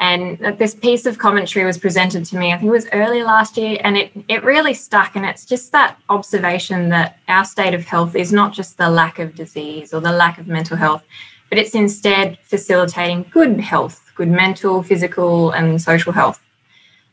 And 0.00 0.40
this 0.58 0.74
piece 0.74 1.06
of 1.06 1.18
commentary 1.18 1.64
was 1.66 1.78
presented 1.78 2.24
to 2.24 2.36
me, 2.36 2.52
I 2.52 2.56
think 2.56 2.66
it 2.66 2.72
was 2.72 2.88
early 2.92 3.22
last 3.22 3.56
year, 3.56 3.78
and 3.84 3.96
it, 3.96 4.10
it 4.26 4.42
really 4.42 4.74
stuck. 4.74 5.14
And 5.14 5.24
it's 5.24 5.44
just 5.44 5.70
that 5.70 5.96
observation 6.08 6.88
that 6.88 7.20
our 7.28 7.44
state 7.44 7.74
of 7.74 7.84
health 7.84 8.16
is 8.16 8.32
not 8.32 8.52
just 8.52 8.76
the 8.76 8.90
lack 8.90 9.20
of 9.20 9.36
disease 9.36 9.94
or 9.94 10.00
the 10.00 10.10
lack 10.10 10.38
of 10.38 10.48
mental 10.48 10.76
health, 10.76 11.04
but 11.48 11.58
it's 11.58 11.76
instead 11.76 12.40
facilitating 12.40 13.24
good 13.30 13.60
health, 13.60 14.10
good 14.16 14.30
mental, 14.30 14.82
physical, 14.82 15.52
and 15.52 15.80
social 15.80 16.12
health. 16.12 16.42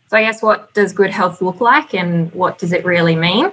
So, 0.08 0.17
I 0.17 0.24
guess 0.24 0.41
what 0.41 0.74
does 0.74 0.91
good 0.91 1.12
health 1.12 1.39
look 1.39 1.62
like 1.62 1.93
and 1.93 2.34
what 2.34 2.58
does 2.58 2.74
it 2.74 2.84
really 2.84 3.15
mean? 3.15 3.51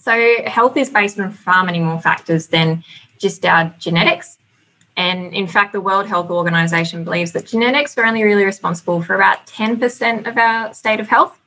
So, 0.00 0.42
health 0.46 0.76
is 0.76 0.88
based 0.88 1.20
on 1.20 1.30
far 1.30 1.62
many 1.64 1.78
more 1.78 2.00
factors 2.00 2.46
than 2.46 2.82
just 3.18 3.44
our 3.44 3.74
genetics. 3.78 4.38
And 4.96 5.32
in 5.34 5.46
fact, 5.46 5.72
the 5.72 5.80
World 5.80 6.06
Health 6.06 6.30
Organization 6.30 7.04
believes 7.04 7.32
that 7.32 7.46
genetics 7.46 7.96
are 7.98 8.04
only 8.04 8.22
really 8.22 8.44
responsible 8.44 9.02
for 9.02 9.14
about 9.14 9.46
10% 9.46 10.26
of 10.26 10.36
our 10.36 10.74
state 10.74 11.00
of 11.00 11.08
health. 11.08 11.38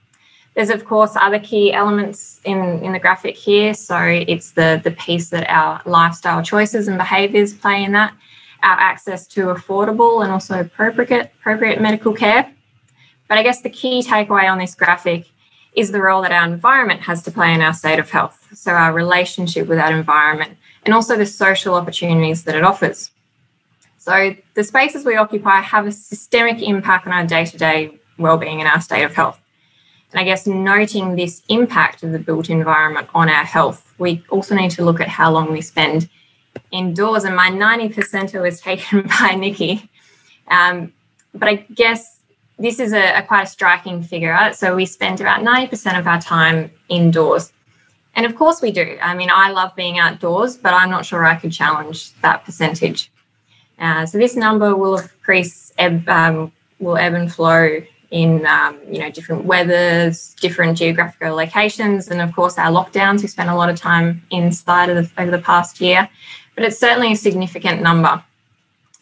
There's, 0.55 0.69
of 0.69 0.85
course, 0.85 1.15
other 1.15 1.39
key 1.39 1.73
elements 1.73 2.39
in, 2.45 2.59
in 2.83 2.93
the 2.93 2.99
graphic 2.99 3.35
here. 3.35 3.73
So 3.73 3.97
it's 3.97 4.51
the, 4.51 4.79
the 4.83 4.91
piece 4.91 5.29
that 5.31 5.49
our 5.49 5.81
lifestyle 5.85 6.43
choices 6.43 6.87
and 6.87 6.97
behaviors 6.97 7.53
play 7.53 7.83
in 7.83 7.91
that, 7.93 8.13
our 8.61 8.79
access 8.79 9.25
to 9.29 9.45
affordable 9.47 10.23
and 10.23 10.31
also 10.31 10.59
appropriate, 10.59 11.31
appropriate 11.39 11.81
medical 11.81 12.13
care. 12.13 12.51
But 13.27 13.39
I 13.39 13.43
guess 13.43 13.61
the 13.61 13.69
key 13.69 14.03
takeaway 14.03 14.49
on 14.51 14.59
this 14.59 14.75
graphic 14.75 15.25
is 15.75 15.91
the 15.91 16.01
role 16.01 16.21
that 16.21 16.31
our 16.31 16.45
environment 16.45 17.01
has 17.01 17.23
to 17.23 17.31
play 17.31 17.53
in 17.53 17.61
our 17.61 17.73
state 17.73 17.99
of 17.99 18.09
health. 18.09 18.47
So 18.53 18.71
our 18.71 18.93
relationship 18.93 19.67
with 19.67 19.77
that 19.77 19.93
environment 19.93 20.57
and 20.85 20.93
also 20.93 21.17
the 21.17 21.25
social 21.25 21.75
opportunities 21.75 22.43
that 22.43 22.55
it 22.55 22.63
offers. 22.63 23.11
So 23.97 24.35
the 24.53 24.63
spaces 24.63 25.05
we 25.05 25.15
occupy 25.15 25.61
have 25.61 25.87
a 25.87 25.91
systemic 25.91 26.61
impact 26.61 27.07
on 27.07 27.13
our 27.13 27.25
day-to-day 27.25 27.97
well-being 28.17 28.59
and 28.59 28.67
our 28.67 28.81
state 28.81 29.03
of 29.03 29.15
health. 29.15 29.39
And 30.11 30.19
I 30.19 30.25
guess 30.25 30.45
noting 30.45 31.15
this 31.15 31.41
impact 31.49 32.03
of 32.03 32.11
the 32.11 32.19
built 32.19 32.49
environment 32.49 33.07
on 33.15 33.29
our 33.29 33.45
health, 33.45 33.93
we 33.97 34.23
also 34.29 34.55
need 34.55 34.71
to 34.71 34.83
look 34.83 35.01
at 35.01 35.07
how 35.07 35.31
long 35.31 35.51
we 35.51 35.61
spend 35.61 36.09
indoors. 36.71 37.23
And 37.23 37.35
my 37.35 37.49
90% 37.49 38.39
was 38.39 38.61
taken 38.61 39.07
by 39.21 39.35
Nikki. 39.35 39.89
Um, 40.49 40.93
but 41.33 41.47
I 41.49 41.55
guess 41.73 42.12
this 42.59 42.79
is 42.79 42.93
a, 42.93 43.19
a, 43.19 43.23
quite 43.23 43.43
a 43.43 43.47
striking 43.47 44.01
figure. 44.03 44.37
So 44.53 44.75
we 44.75 44.85
spend 44.85 45.21
about 45.21 45.41
90% 45.41 45.99
of 45.99 46.07
our 46.07 46.21
time 46.21 46.71
indoors. 46.89 47.51
And 48.15 48.25
of 48.25 48.35
course 48.35 48.61
we 48.61 48.71
do. 48.71 48.97
I 49.01 49.15
mean, 49.15 49.29
I 49.33 49.51
love 49.51 49.75
being 49.75 49.97
outdoors, 49.97 50.55
but 50.55 50.73
I'm 50.73 50.89
not 50.89 51.05
sure 51.05 51.25
I 51.25 51.35
could 51.35 51.51
challenge 51.51 52.13
that 52.21 52.45
percentage. 52.45 53.11
Uh, 53.79 54.05
so 54.05 54.17
this 54.17 54.35
number 54.35 54.75
will 54.75 54.97
increase, 54.97 55.73
ebb, 55.77 56.07
um, 56.07 56.51
will 56.79 56.97
ebb 56.97 57.15
and 57.15 57.33
flow 57.33 57.81
in 58.13 58.45
um, 58.45 58.79
you 58.89 58.99
know 58.99 59.09
different 59.09 59.43
weathers, 59.43 60.35
different 60.35 60.77
geographical 60.77 61.35
locations, 61.35 62.07
and 62.09 62.21
of 62.21 62.33
course 62.33 62.59
our 62.59 62.71
lockdowns. 62.71 63.23
We 63.23 63.27
spent 63.27 63.49
a 63.49 63.55
lot 63.55 63.69
of 63.69 63.75
time 63.75 64.21
inside 64.29 64.89
of 64.89 64.95
the, 64.95 65.21
over 65.21 65.31
the 65.31 65.39
past 65.41 65.81
year, 65.81 66.07
but 66.53 66.63
it's 66.63 66.77
certainly 66.77 67.13
a 67.13 67.15
significant 67.15 67.81
number. 67.81 68.23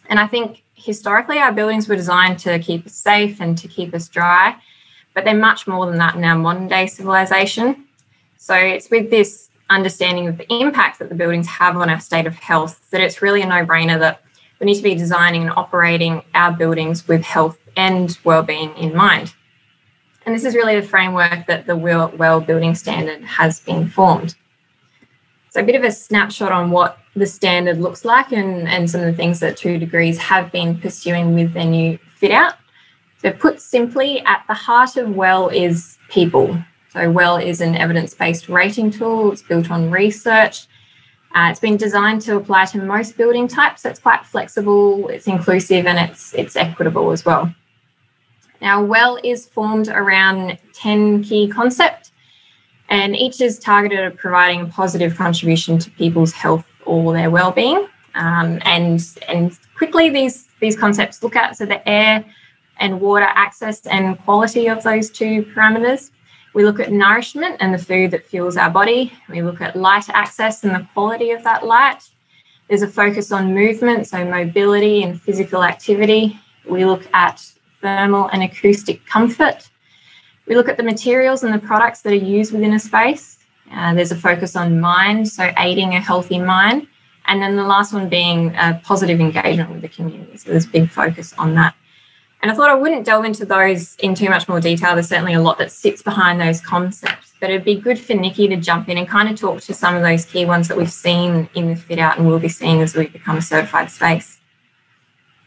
And 0.07 0.17
I 0.17 0.27
think 0.27 0.63
historically 0.83 1.37
our 1.37 1.51
buildings 1.51 1.87
were 1.87 1.95
designed 1.95 2.39
to 2.39 2.59
keep 2.59 2.85
us 2.85 2.93
safe 2.93 3.39
and 3.39 3.57
to 3.57 3.67
keep 3.67 3.93
us 3.93 4.07
dry, 4.07 4.55
but 5.13 5.25
they're 5.25 5.35
much 5.35 5.67
more 5.67 5.85
than 5.85 5.97
that 5.97 6.15
in 6.15 6.23
our 6.23 6.35
modern 6.35 6.67
day 6.67 6.87
civilization. 6.87 7.85
So 8.37 8.55
it's 8.55 8.89
with 8.89 9.09
this 9.09 9.49
understanding 9.69 10.27
of 10.27 10.37
the 10.37 10.51
impact 10.53 10.99
that 10.99 11.09
the 11.09 11.15
buildings 11.15 11.47
have 11.47 11.77
on 11.77 11.89
our 11.89 11.99
state 11.99 12.25
of 12.25 12.35
health 12.35 12.89
that 12.91 13.01
it's 13.01 13.21
really 13.21 13.41
a 13.41 13.45
no 13.45 13.65
brainer 13.65 13.99
that 13.99 14.21
we 14.59 14.65
need 14.65 14.75
to 14.75 14.83
be 14.83 14.95
designing 14.95 15.43
and 15.43 15.51
operating 15.51 16.23
our 16.33 16.51
buildings 16.51 17.07
with 17.07 17.23
health 17.23 17.57
and 17.77 18.17
well-being 18.23 18.75
in 18.77 18.95
mind. 18.95 19.33
And 20.25 20.35
this 20.35 20.45
is 20.45 20.55
really 20.55 20.79
the 20.79 20.87
framework 20.87 21.47
that 21.47 21.65
the 21.65 21.75
WELL 21.75 22.41
Building 22.41 22.75
Standard 22.75 23.23
has 23.23 23.59
been 23.59 23.87
formed. 23.87 24.35
So 25.49 25.61
a 25.61 25.63
bit 25.63 25.75
of 25.75 25.83
a 25.83 25.91
snapshot 25.91 26.51
on 26.51 26.69
what 26.69 26.99
the 27.15 27.25
standard 27.25 27.77
looks 27.77 28.05
like 28.05 28.31
and, 28.31 28.67
and 28.67 28.89
some 28.89 29.01
of 29.01 29.07
the 29.07 29.13
things 29.13 29.39
that 29.41 29.57
Two 29.57 29.77
Degrees 29.77 30.17
have 30.17 30.51
been 30.51 30.77
pursuing 30.77 31.33
with 31.33 31.53
their 31.53 31.65
new 31.65 31.97
fit 32.15 32.31
out. 32.31 32.55
So 33.21 33.31
put 33.31 33.61
simply, 33.61 34.19
at 34.21 34.43
the 34.47 34.53
heart 34.53 34.97
of 34.97 35.15
WELL 35.15 35.49
is 35.49 35.97
people. 36.09 36.57
So 36.89 37.11
WELL 37.11 37.37
is 37.37 37.61
an 37.61 37.75
evidence-based 37.75 38.49
rating 38.49 38.91
tool. 38.91 39.31
It's 39.31 39.41
built 39.41 39.69
on 39.69 39.91
research. 39.91 40.67
Uh, 41.33 41.47
it's 41.49 41.59
been 41.59 41.77
designed 41.77 42.21
to 42.21 42.35
apply 42.35 42.65
to 42.65 42.77
most 42.79 43.15
building 43.17 43.47
types. 43.47 43.83
So 43.83 43.89
it's 43.89 43.99
quite 43.99 44.25
flexible, 44.25 45.07
it's 45.07 45.27
inclusive, 45.27 45.85
and 45.85 45.97
it's 45.97 46.33
it's 46.33 46.55
equitable 46.55 47.11
as 47.11 47.23
well. 47.23 47.53
Now, 48.61 48.83
WELL 48.83 49.19
is 49.23 49.47
formed 49.47 49.87
around 49.87 50.57
10 50.73 51.23
key 51.23 51.47
concepts, 51.47 52.11
and 52.89 53.15
each 53.15 53.39
is 53.41 53.57
targeted 53.57 53.99
at 53.99 54.17
providing 54.17 54.61
a 54.61 54.65
positive 54.65 55.15
contribution 55.15 55.79
to 55.79 55.89
people's 55.91 56.33
health 56.33 56.65
or 56.91 57.13
their 57.13 57.31
well-being. 57.31 57.87
Um, 58.15 58.59
and 58.63 58.99
and 59.29 59.57
quickly, 59.77 60.09
these 60.09 60.47
these 60.59 60.77
concepts 60.77 61.23
look 61.23 61.35
at 61.37 61.55
so 61.55 61.65
the 61.65 61.87
air 61.87 62.25
and 62.79 62.99
water 62.99 63.29
access 63.45 63.85
and 63.87 64.19
quality 64.25 64.67
of 64.67 64.83
those 64.83 65.09
two 65.09 65.43
parameters. 65.53 66.11
We 66.53 66.65
look 66.65 66.81
at 66.81 66.91
nourishment 66.91 67.55
and 67.61 67.73
the 67.73 67.77
food 67.77 68.11
that 68.11 68.25
fuels 68.25 68.57
our 68.57 68.69
body. 68.69 69.13
We 69.29 69.41
look 69.41 69.61
at 69.61 69.77
light 69.77 70.09
access 70.09 70.65
and 70.65 70.75
the 70.75 70.85
quality 70.93 71.31
of 71.31 71.43
that 71.43 71.65
light. 71.65 72.01
There's 72.67 72.81
a 72.81 72.87
focus 72.87 73.31
on 73.31 73.53
movement, 73.53 74.07
so 74.07 74.25
mobility 74.25 75.03
and 75.03 75.21
physical 75.21 75.63
activity. 75.63 76.37
We 76.69 76.83
look 76.85 77.07
at 77.13 77.41
thermal 77.81 78.27
and 78.33 78.43
acoustic 78.43 79.05
comfort. 79.05 79.69
We 80.45 80.55
look 80.55 80.67
at 80.67 80.75
the 80.75 80.83
materials 80.83 81.43
and 81.43 81.53
the 81.53 81.65
products 81.65 82.01
that 82.01 82.11
are 82.11 82.27
used 82.37 82.51
within 82.51 82.73
a 82.73 82.79
space. 82.79 83.30
Uh, 83.73 83.93
there's 83.93 84.11
a 84.11 84.15
focus 84.15 84.55
on 84.55 84.79
mind, 84.79 85.27
so 85.27 85.51
aiding 85.57 85.93
a 85.93 86.01
healthy 86.01 86.39
mind. 86.39 86.87
And 87.25 87.41
then 87.41 87.55
the 87.55 87.63
last 87.63 87.93
one 87.93 88.09
being 88.09 88.53
a 88.55 88.81
positive 88.83 89.19
engagement 89.19 89.71
with 89.71 89.81
the 89.81 89.89
community. 89.89 90.37
So 90.37 90.49
there's 90.49 90.65
big 90.65 90.89
focus 90.89 91.33
on 91.37 91.55
that. 91.55 91.75
And 92.41 92.51
I 92.51 92.55
thought 92.55 92.71
I 92.71 92.75
wouldn't 92.75 93.05
delve 93.05 93.25
into 93.25 93.45
those 93.45 93.95
in 93.97 94.15
too 94.15 94.29
much 94.29 94.49
more 94.49 94.59
detail. 94.59 94.95
There's 94.95 95.09
certainly 95.09 95.35
a 95.35 95.41
lot 95.41 95.59
that 95.59 95.71
sits 95.71 96.01
behind 96.01 96.41
those 96.41 96.59
concepts, 96.59 97.33
but 97.39 97.51
it'd 97.51 97.63
be 97.63 97.75
good 97.75 97.99
for 97.99 98.15
Nikki 98.15 98.47
to 98.47 98.57
jump 98.57 98.89
in 98.89 98.97
and 98.97 99.07
kind 99.07 99.29
of 99.29 99.39
talk 99.39 99.61
to 99.61 99.73
some 99.75 99.95
of 99.95 100.01
those 100.01 100.25
key 100.25 100.45
ones 100.45 100.67
that 100.67 100.75
we've 100.75 100.91
seen 100.91 101.47
in 101.53 101.69
the 101.69 101.75
fit 101.75 101.99
out 101.99 102.17
and 102.17 102.27
will 102.27 102.39
be 102.39 102.49
seeing 102.49 102.81
as 102.81 102.95
we 102.95 103.07
become 103.07 103.37
a 103.37 103.41
certified 103.41 103.91
space. 103.91 104.39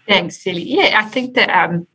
Thanks, 0.06 0.40
Shelley. 0.40 0.62
Yeah, 0.62 1.00
I 1.02 1.08
think 1.08 1.34
that 1.34 1.50
um, 1.50 1.88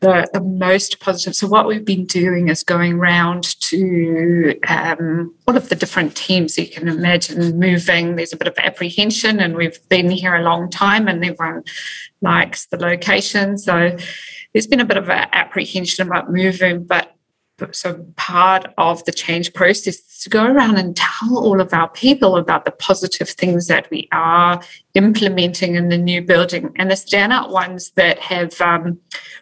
the, 0.00 0.28
the 0.32 0.40
most 0.40 1.00
positive. 1.00 1.34
So, 1.34 1.48
what 1.48 1.66
we've 1.66 1.84
been 1.84 2.06
doing 2.06 2.48
is 2.48 2.62
going 2.62 2.94
around 2.94 3.60
to 3.62 4.58
um, 4.68 5.34
all 5.46 5.56
of 5.56 5.68
the 5.68 5.74
different 5.74 6.16
teams 6.16 6.56
you 6.56 6.68
can 6.68 6.88
imagine 6.88 7.58
moving. 7.58 8.16
There's 8.16 8.32
a 8.32 8.36
bit 8.36 8.48
of 8.48 8.54
apprehension, 8.58 9.40
and 9.40 9.56
we've 9.56 9.78
been 9.88 10.10
here 10.10 10.34
a 10.34 10.42
long 10.42 10.70
time, 10.70 11.08
and 11.08 11.24
everyone 11.24 11.64
likes 12.20 12.66
the 12.66 12.78
location. 12.78 13.58
So, 13.58 13.96
there's 14.52 14.66
been 14.66 14.80
a 14.80 14.84
bit 14.84 14.96
of 14.96 15.10
apprehension 15.10 16.06
about 16.06 16.30
moving, 16.30 16.84
but 16.84 17.14
so 17.72 18.06
part 18.16 18.66
of 18.78 19.04
the 19.04 19.12
change 19.12 19.52
process 19.52 19.98
to 20.20 20.28
go 20.28 20.44
around 20.44 20.76
and 20.76 20.96
tell 20.96 21.38
all 21.38 21.60
of 21.60 21.72
our 21.72 21.88
people 21.90 22.36
about 22.36 22.64
the 22.64 22.70
positive 22.70 23.28
things 23.28 23.68
that 23.68 23.88
we 23.90 24.08
are 24.12 24.60
implementing 24.94 25.76
in 25.76 25.88
the 25.88 25.98
new 25.98 26.20
building. 26.20 26.72
And 26.76 26.90
the 26.90 26.94
standout 26.94 27.50
ones 27.50 27.90
that 27.92 28.18
have 28.18 28.60
um, 28.60 28.98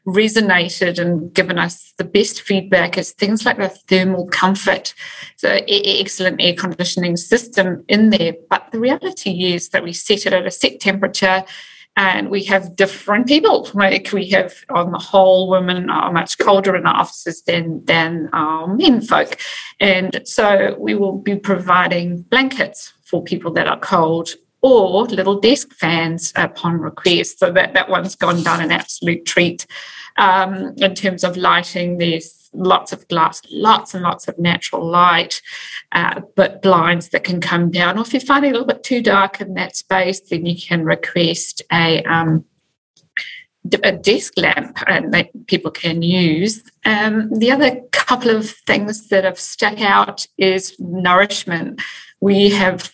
resonated 0.06 0.98
and 0.98 1.32
given 1.32 1.58
us 1.58 1.94
the 1.96 2.04
best 2.04 2.42
feedback 2.42 2.98
is 2.98 3.12
things 3.12 3.46
like 3.46 3.56
the 3.56 3.68
thermal 3.68 4.26
comfort. 4.26 4.92
So 5.36 5.60
excellent 5.66 6.42
air 6.42 6.54
conditioning 6.54 7.16
system 7.16 7.84
in 7.88 8.10
there. 8.10 8.34
But 8.50 8.68
the 8.70 8.78
reality 8.78 9.54
is 9.54 9.70
that 9.70 9.82
we 9.82 9.92
set 9.94 10.26
it 10.26 10.32
at 10.32 10.46
a 10.46 10.50
set 10.50 10.80
temperature 10.80 11.44
and 11.96 12.28
we 12.28 12.44
have 12.44 12.76
different 12.76 13.26
people. 13.26 13.68
Like 13.74 14.10
we 14.12 14.28
have, 14.30 14.54
on 14.68 14.92
the 14.92 14.98
whole, 14.98 15.48
women 15.48 15.88
are 15.90 16.12
much 16.12 16.38
colder 16.38 16.76
in 16.76 16.86
our 16.86 17.00
offices 17.00 17.42
than 17.42 17.84
than 17.86 18.28
our 18.32 18.74
men 18.74 19.00
folk, 19.00 19.38
and 19.80 20.20
so 20.24 20.76
we 20.78 20.94
will 20.94 21.18
be 21.18 21.36
providing 21.36 22.22
blankets 22.22 22.92
for 23.04 23.22
people 23.22 23.52
that 23.52 23.66
are 23.66 23.80
cold 23.80 24.30
or 24.62 25.04
little 25.04 25.40
desk 25.40 25.72
fans 25.74 26.32
upon 26.36 26.80
request. 26.80 27.38
So 27.38 27.50
that 27.52 27.74
that 27.74 27.88
one's 27.88 28.14
gone 28.14 28.42
down 28.42 28.60
an 28.60 28.72
absolute 28.72 29.24
treat. 29.24 29.66
Um, 30.18 30.74
in 30.78 30.94
terms 30.94 31.24
of 31.24 31.36
lighting, 31.36 31.98
there's 31.98 32.35
lots 32.56 32.92
of 32.92 33.06
glass, 33.08 33.42
lots 33.50 33.94
and 33.94 34.02
lots 34.02 34.28
of 34.28 34.38
natural 34.38 34.84
light, 34.84 35.40
uh, 35.92 36.20
but 36.34 36.62
blinds 36.62 37.10
that 37.10 37.24
can 37.24 37.40
come 37.40 37.70
down. 37.70 37.98
Or 37.98 38.02
if 38.02 38.14
you 38.14 38.20
find 38.20 38.44
it 38.44 38.48
a 38.48 38.52
little 38.52 38.66
bit 38.66 38.82
too 38.82 39.02
dark 39.02 39.40
in 39.40 39.54
that 39.54 39.76
space, 39.76 40.20
then 40.20 40.46
you 40.46 40.56
can 40.60 40.84
request 40.84 41.62
a 41.72 42.02
um, 42.04 42.44
a 43.82 43.92
desk 43.92 44.34
lamp 44.36 44.78
that 44.86 45.28
people 45.46 45.70
can 45.70 46.02
use. 46.02 46.62
Um, 46.84 47.30
the 47.36 47.50
other 47.50 47.80
couple 47.92 48.30
of 48.30 48.50
things 48.50 49.08
that 49.08 49.24
have 49.24 49.40
stuck 49.40 49.80
out 49.80 50.26
is 50.38 50.76
nourishment. 50.78 51.82
We 52.20 52.50
have 52.50 52.92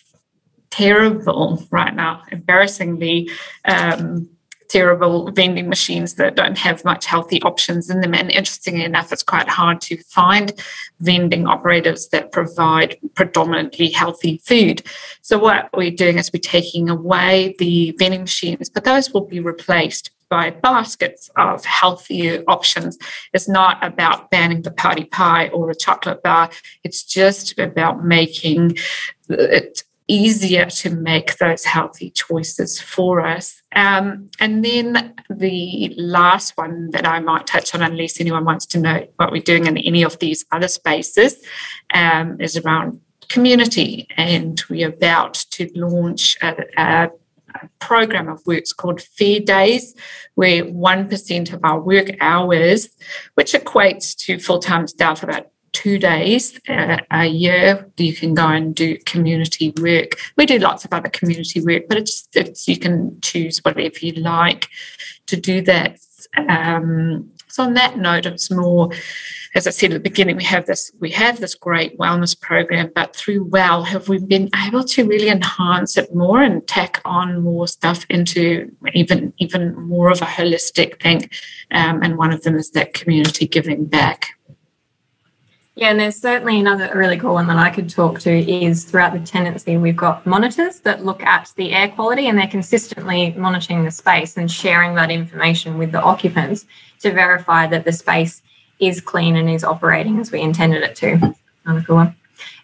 terrible 0.71 1.63
right 1.69 1.93
now, 1.93 2.23
embarrassingly 2.31 3.29
um, 3.65 4.29
terrible 4.73 5.29
vending 5.31 5.69
machines 5.69 6.15
that 6.15 6.35
don't 6.35 6.57
have 6.57 6.83
much 6.83 7.05
healthy 7.05 7.39
options 7.43 7.91
in 7.91 8.01
them. 8.01 8.15
And 8.15 8.31
interestingly 8.31 8.83
enough, 8.83 9.13
it's 9.13 9.21
quite 9.21 9.47
hard 9.47 9.79
to 9.81 9.97
find 9.97 10.51
vending 10.99 11.45
operators 11.45 12.07
that 12.07 12.31
provide 12.31 12.97
predominantly 13.13 13.91
healthy 13.91 14.41
food. 14.43 14.81
So, 15.21 15.37
what 15.37 15.69
we're 15.77 15.91
doing 15.91 16.17
is 16.17 16.31
we're 16.33 16.39
taking 16.39 16.89
away 16.89 17.55
the 17.59 17.95
vending 17.99 18.21
machines, 18.21 18.67
but 18.67 18.83
those 18.83 19.13
will 19.13 19.25
be 19.25 19.39
replaced 19.39 20.09
by 20.29 20.49
baskets 20.49 21.29
of 21.35 21.63
healthier 21.63 22.43
options. 22.47 22.97
It's 23.33 23.47
not 23.47 23.77
about 23.85 24.31
banning 24.31 24.63
the 24.63 24.71
party 24.71 25.03
pie 25.05 25.49
or 25.49 25.69
a 25.69 25.75
chocolate 25.75 26.23
bar, 26.23 26.49
it's 26.83 27.03
just 27.03 27.59
about 27.59 28.03
making 28.03 28.77
it 29.29 29.83
easier 30.07 30.65
to 30.65 30.89
make 30.89 31.37
those 31.37 31.63
healthy 31.63 32.09
choices 32.11 32.79
for 32.79 33.21
us. 33.21 33.61
Um, 33.75 34.29
and 34.39 34.63
then 34.63 35.13
the 35.29 35.93
last 35.97 36.57
one 36.57 36.91
that 36.91 37.07
I 37.07 37.19
might 37.19 37.47
touch 37.47 37.73
on, 37.73 37.81
unless 37.81 38.19
anyone 38.19 38.45
wants 38.45 38.65
to 38.67 38.79
know 38.79 39.07
what 39.17 39.31
we're 39.31 39.41
doing 39.41 39.65
in 39.65 39.77
any 39.77 40.03
of 40.03 40.19
these 40.19 40.45
other 40.51 40.67
spaces, 40.67 41.43
um, 41.93 42.39
is 42.41 42.57
around 42.57 42.99
community. 43.29 44.07
And 44.17 44.61
we're 44.69 44.89
about 44.89 45.33
to 45.51 45.69
launch 45.75 46.37
a, 46.41 46.55
a 46.77 47.09
program 47.79 48.27
of 48.27 48.45
works 48.45 48.73
called 48.73 49.01
Fair 49.01 49.39
Days, 49.39 49.95
where 50.35 50.63
1% 50.65 51.53
of 51.53 51.59
our 51.63 51.79
work 51.79 52.09
hours, 52.19 52.89
which 53.35 53.53
equates 53.53 54.15
to 54.25 54.39
full 54.39 54.59
time 54.59 54.87
staff 54.87 55.23
about 55.23 55.47
two 55.73 55.97
days 55.99 56.59
uh, 56.69 56.97
a 57.11 57.25
year 57.25 57.89
you 57.97 58.13
can 58.13 58.33
go 58.33 58.47
and 58.47 58.75
do 58.75 58.97
community 59.05 59.73
work. 59.81 60.17
We 60.37 60.45
do 60.45 60.59
lots 60.59 60.85
of 60.85 60.93
other 60.93 61.09
community 61.09 61.61
work 61.61 61.83
but 61.89 61.97
it's, 61.97 62.27
it's 62.33 62.67
you 62.67 62.77
can 62.77 63.19
choose 63.21 63.59
whatever 63.59 63.99
you 64.01 64.13
like 64.13 64.69
to 65.27 65.35
do 65.35 65.61
that. 65.63 65.99
Um, 66.47 67.29
so 67.47 67.63
on 67.63 67.75
that 67.75 67.99
note 67.99 68.25
it's 68.25 68.49
more 68.49 68.89
as 69.53 69.67
i 69.67 69.69
said 69.69 69.91
at 69.91 69.93
the 69.93 70.09
beginning 70.09 70.35
we 70.35 70.43
have 70.43 70.65
this 70.65 70.91
we 70.99 71.11
have 71.11 71.39
this 71.39 71.53
great 71.53 71.95
wellness 71.99 72.39
program 72.39 72.89
but 72.95 73.15
through 73.15 73.43
well 73.43 73.83
have 73.83 74.09
we 74.09 74.17
been 74.17 74.49
able 74.65 74.83
to 74.83 75.05
really 75.05 75.29
enhance 75.29 75.95
it 75.95 76.15
more 76.15 76.41
and 76.41 76.67
tack 76.67 76.99
on 77.05 77.43
more 77.43 77.67
stuff 77.67 78.07
into 78.09 78.71
even 78.93 79.33
even 79.37 79.75
more 79.75 80.09
of 80.09 80.21
a 80.21 80.25
holistic 80.25 81.01
thing. 81.01 81.29
Um, 81.71 82.01
and 82.03 82.17
one 82.17 82.31
of 82.31 82.43
them 82.43 82.55
is 82.55 82.71
that 82.71 82.93
community 82.93 83.47
giving 83.47 83.85
back 83.85 84.27
yeah, 85.75 85.89
and 85.89 85.99
there's 85.99 86.17
certainly 86.17 86.59
another 86.59 86.91
really 86.93 87.17
cool 87.17 87.33
one 87.33 87.47
that 87.47 87.57
I 87.57 87.71
could 87.71 87.89
talk 87.89 88.19
to 88.21 88.31
is 88.31 88.83
throughout 88.83 89.13
the 89.13 89.19
tenancy, 89.19 89.75
we've 89.77 89.95
got 89.95 90.25
monitors 90.25 90.79
that 90.81 91.03
look 91.03 91.23
at 91.23 91.51
the 91.55 91.71
air 91.71 91.89
quality 91.89 92.27
and 92.27 92.37
they're 92.37 92.47
consistently 92.47 93.33
monitoring 93.37 93.83
the 93.83 93.89
space 93.89 94.37
and 94.37 94.51
sharing 94.51 94.93
that 94.95 95.09
information 95.09 95.79
with 95.79 95.91
the 95.91 96.01
occupants 96.01 96.67
to 96.99 97.11
verify 97.11 97.65
that 97.65 97.85
the 97.85 97.91
space 97.91 98.43
is 98.79 99.01
clean 99.01 99.35
and 99.35 99.49
is 99.49 99.63
operating 99.63 100.19
as 100.19 100.31
we 100.31 100.41
intended 100.41 100.83
it 100.83 100.95
to. 100.97 101.35
Another 101.65 101.83
cool 101.85 101.95
one. 101.95 102.15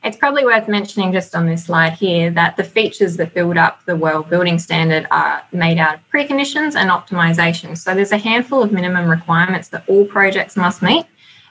It's 0.04 0.18
probably 0.18 0.46
worth 0.46 0.68
mentioning 0.68 1.12
just 1.12 1.36
on 1.36 1.48
this 1.48 1.66
slide 1.66 1.94
here 1.94 2.30
that 2.32 2.58
the 2.58 2.64
features 2.64 3.18
that 3.18 3.34
build 3.34 3.58
up 3.58 3.84
the 3.86 3.96
WELL 3.96 4.24
building 4.24 4.60
standard 4.60 5.08
are 5.10 5.42
made 5.52 5.80
out 5.80 5.96
of 5.96 6.02
preconditions 6.14 6.76
and 6.76 6.92
optimizations. 6.92 7.80
So 7.80 7.96
there's 7.96 8.12
a 8.12 8.18
handful 8.18 8.62
of 8.62 8.72
minimum 8.72 9.10
requirements 9.10 9.70
that 9.70 9.84
all 9.88 10.06
projects 10.06 10.56
must 10.56 10.84
meet 10.84 11.06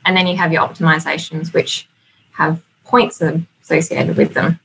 and 0.08 0.16
then 0.16 0.26
you 0.26 0.38
have 0.38 0.54
your 0.54 0.66
optimizations, 0.66 1.52
which 1.52 1.86
have 2.32 2.62
points 2.84 3.20
associated 3.20 4.16
with 4.16 4.32
them. 4.32 4.58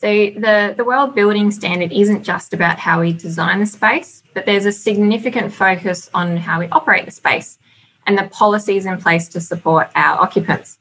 So 0.00 0.08
the, 0.08 0.72
the 0.74 0.84
WELL 0.84 1.08
building 1.08 1.50
standard 1.50 1.92
isn't 1.92 2.24
just 2.24 2.54
about 2.54 2.78
how 2.78 3.02
we 3.02 3.12
design 3.12 3.60
the 3.60 3.66
space, 3.66 4.22
but 4.32 4.46
there's 4.46 4.64
a 4.64 4.72
significant 4.72 5.52
focus 5.52 6.08
on 6.14 6.38
how 6.38 6.60
we 6.60 6.68
operate 6.68 7.04
the 7.04 7.10
space 7.10 7.58
and 8.06 8.16
the 8.16 8.24
policies 8.28 8.86
in 8.86 8.96
place 8.96 9.28
to 9.28 9.40
support 9.40 9.90
our 9.94 10.18
occupants. 10.18 10.78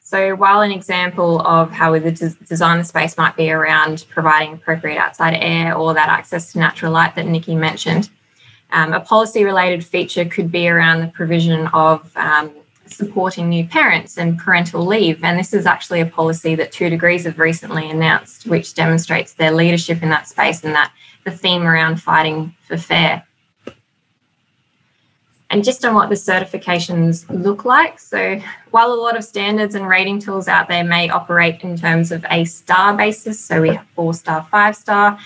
So 0.00 0.34
while 0.34 0.62
an 0.62 0.72
example 0.72 1.42
of 1.42 1.70
how 1.70 1.92
we 1.92 2.00
design 2.00 2.78
the 2.78 2.84
space 2.84 3.16
might 3.16 3.36
be 3.36 3.52
around 3.52 4.04
providing 4.10 4.54
appropriate 4.54 4.98
outside 4.98 5.34
air 5.34 5.76
or 5.76 5.94
that 5.94 6.08
access 6.08 6.50
to 6.52 6.58
natural 6.58 6.90
light 6.90 7.14
that 7.14 7.26
Nikki 7.26 7.54
mentioned, 7.54 8.10
um, 8.72 8.92
a 8.94 9.00
policy 9.00 9.44
related 9.44 9.84
feature 9.84 10.24
could 10.24 10.50
be 10.50 10.68
around 10.68 11.00
the 11.00 11.08
provision 11.08 11.68
of 11.68 12.10
um, 12.16 12.50
supporting 12.86 13.48
new 13.48 13.66
parents 13.66 14.18
and 14.18 14.38
parental 14.38 14.84
leave. 14.84 15.22
And 15.22 15.38
this 15.38 15.54
is 15.54 15.66
actually 15.66 16.00
a 16.00 16.06
policy 16.06 16.54
that 16.56 16.72
Two 16.72 16.90
Degrees 16.90 17.24
have 17.24 17.38
recently 17.38 17.90
announced, 17.90 18.46
which 18.46 18.74
demonstrates 18.74 19.34
their 19.34 19.52
leadership 19.52 20.02
in 20.02 20.08
that 20.08 20.28
space 20.28 20.64
and 20.64 20.74
that 20.74 20.92
the 21.24 21.30
theme 21.30 21.62
around 21.62 22.02
fighting 22.02 22.54
for 22.66 22.76
fair. 22.76 23.26
And 25.50 25.62
just 25.62 25.84
on 25.84 25.94
what 25.94 26.08
the 26.08 26.14
certifications 26.14 27.26
look 27.28 27.66
like. 27.66 27.98
So, 27.98 28.40
while 28.70 28.90
a 28.90 28.94
lot 28.94 29.18
of 29.18 29.22
standards 29.22 29.74
and 29.74 29.86
rating 29.86 30.18
tools 30.18 30.48
out 30.48 30.66
there 30.66 30.82
may 30.82 31.10
operate 31.10 31.60
in 31.60 31.76
terms 31.76 32.10
of 32.10 32.24
a 32.30 32.46
star 32.46 32.96
basis, 32.96 33.38
so 33.38 33.60
we 33.60 33.68
have 33.68 33.86
four 33.94 34.14
star, 34.14 34.48
five 34.50 34.74
star, 34.74 35.18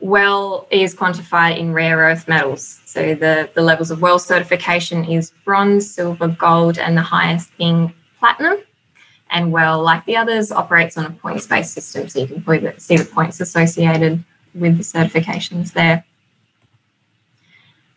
well 0.00 0.66
is 0.70 0.94
quantified 0.94 1.58
in 1.58 1.72
rare 1.72 1.98
earth 1.98 2.26
metals. 2.26 2.80
So 2.86 3.14
the, 3.14 3.50
the 3.54 3.62
levels 3.62 3.90
of 3.90 4.02
WELL 4.02 4.18
certification 4.18 5.04
is 5.04 5.32
bronze, 5.44 5.90
silver, 5.90 6.28
gold, 6.28 6.78
and 6.78 6.96
the 6.96 7.02
highest 7.02 7.56
being 7.58 7.92
platinum. 8.18 8.58
And 9.30 9.52
WELL, 9.52 9.82
like 9.82 10.04
the 10.06 10.16
others, 10.16 10.50
operates 10.50 10.96
on 10.96 11.06
a 11.06 11.10
points 11.10 11.46
based 11.46 11.74
system. 11.74 12.08
So 12.08 12.20
you 12.20 12.26
can 12.26 12.78
see 12.78 12.96
the 12.96 13.04
points 13.04 13.40
associated 13.40 14.24
with 14.54 14.78
the 14.78 14.82
certifications 14.82 15.72
there. 15.72 16.04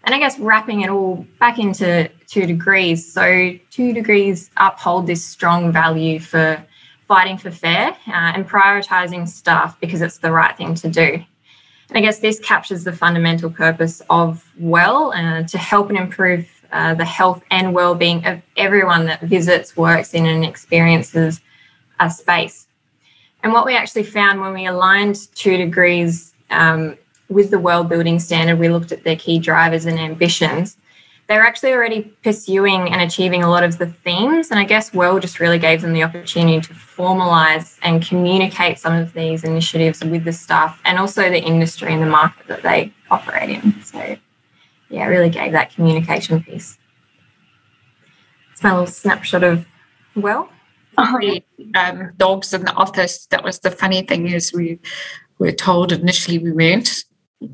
And 0.03 0.13
I 0.13 0.19
guess 0.19 0.37
wrapping 0.37 0.81
it 0.81 0.89
all 0.89 1.25
back 1.39 1.57
into 1.59 2.09
two 2.27 2.45
degrees. 2.45 3.11
So, 3.11 3.53
two 3.71 3.93
degrees 3.93 4.51
uphold 4.57 5.07
this 5.07 5.23
strong 5.23 5.71
value 5.71 6.19
for 6.19 6.63
fighting 7.07 7.37
for 7.37 7.51
fair 7.51 7.91
uh, 8.07 8.11
and 8.11 8.47
prioritizing 8.47 9.27
staff 9.27 9.79
because 9.79 10.01
it's 10.01 10.17
the 10.17 10.31
right 10.31 10.57
thing 10.57 10.75
to 10.75 10.89
do. 10.89 11.23
I 11.95 12.01
guess 12.01 12.19
this 12.19 12.39
captures 12.39 12.84
the 12.84 12.91
fundamental 12.91 13.49
purpose 13.49 14.01
of 14.10 14.43
WELL 14.58 15.13
uh, 15.13 15.43
to 15.43 15.58
help 15.58 15.89
and 15.89 15.97
improve 15.97 16.47
uh, 16.71 16.95
the 16.95 17.06
health 17.06 17.43
and 17.51 17.73
well-being 17.73 18.25
of 18.25 18.41
everyone 18.58 19.06
that 19.06 19.21
visits, 19.21 19.77
works 19.77 20.15
in, 20.15 20.25
and 20.25 20.43
experiences 20.43 21.39
a 21.99 22.10
space. 22.10 22.67
And 23.43 23.53
what 23.53 23.65
we 23.65 23.75
actually 23.75 24.03
found 24.03 24.41
when 24.41 24.53
we 24.53 24.65
aligned 24.65 25.27
two 25.36 25.56
degrees 25.58 26.34
um, 26.49 26.97
with 27.29 27.51
the 27.51 27.60
WELL 27.60 27.84
building 27.84 28.19
standard, 28.19 28.58
we 28.58 28.69
looked 28.69 28.91
at 28.91 29.03
their 29.03 29.15
key 29.15 29.38
drivers 29.38 29.86
and 29.86 29.99
ambitions 29.99 30.77
they're 31.33 31.41
actually 31.41 31.73
already 31.73 32.03
pursuing 32.23 32.93
and 32.93 33.01
achieving 33.01 33.41
a 33.43 33.49
lot 33.49 33.63
of 33.63 33.79
the 33.79 33.87
themes. 33.87 34.51
And 34.51 34.59
I 34.59 34.65
guess 34.65 34.93
WELL 34.93 35.19
just 35.19 35.39
really 35.39 35.57
gave 35.57 35.81
them 35.81 35.91
the 35.91 36.03
opportunity 36.03 36.61
to 36.61 36.73
formalize 36.75 37.79
and 37.81 38.05
communicate 38.05 38.77
some 38.77 38.93
of 38.93 39.13
these 39.13 39.43
initiatives 39.43 40.03
with 40.03 40.25
the 40.25 40.31
staff 40.31 40.79
and 40.85 40.99
also 40.99 41.31
the 41.31 41.41
industry 41.41 41.91
and 41.91 42.03
the 42.03 42.07
market 42.07 42.45
that 42.49 42.61
they 42.61 42.93
operate 43.09 43.49
in. 43.49 43.81
So, 43.81 44.15
yeah, 44.91 45.07
really 45.07 45.31
gave 45.31 45.53
that 45.53 45.73
communication 45.73 46.43
piece. 46.43 46.77
It's 48.51 48.61
my 48.61 48.69
little 48.69 48.85
snapshot 48.85 49.43
of 49.43 49.65
WELL. 50.15 50.49
um, 51.75 52.11
dogs 52.17 52.53
in 52.53 52.63
the 52.63 52.73
office. 52.73 53.25
That 53.31 53.43
was 53.43 53.57
the 53.57 53.71
funny 53.71 54.03
thing 54.03 54.27
is 54.27 54.53
we 54.53 54.79
were 55.39 55.51
told 55.51 55.91
initially 55.91 56.37
we 56.37 56.51
weren't 56.51 57.05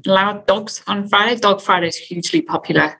allowed 0.05 0.47
dogs 0.47 0.83
on 0.85 1.07
Friday. 1.07 1.39
Dog 1.39 1.61
Friday 1.61 1.87
is 1.87 1.95
hugely 1.95 2.41
popular 2.41 2.99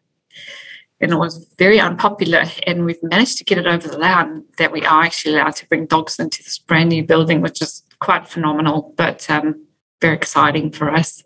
and 1.01 1.11
it 1.11 1.17
was 1.17 1.47
very 1.57 1.79
unpopular. 1.79 2.43
And 2.67 2.85
we've 2.85 3.01
managed 3.03 3.37
to 3.37 3.43
get 3.43 3.57
it 3.57 3.67
over 3.67 3.87
the 3.87 3.97
line 3.97 4.43
that 4.57 4.71
we 4.71 4.81
are 4.85 5.03
actually 5.03 5.35
allowed 5.35 5.55
to 5.57 5.67
bring 5.67 5.85
dogs 5.85 6.19
into 6.19 6.43
this 6.43 6.59
brand 6.59 6.89
new 6.89 7.03
building, 7.03 7.41
which 7.41 7.61
is 7.61 7.83
quite 7.99 8.27
phenomenal, 8.27 8.93
but 8.97 9.29
um, 9.29 9.65
very 10.01 10.15
exciting 10.15 10.71
for 10.71 10.91
us. 10.91 11.23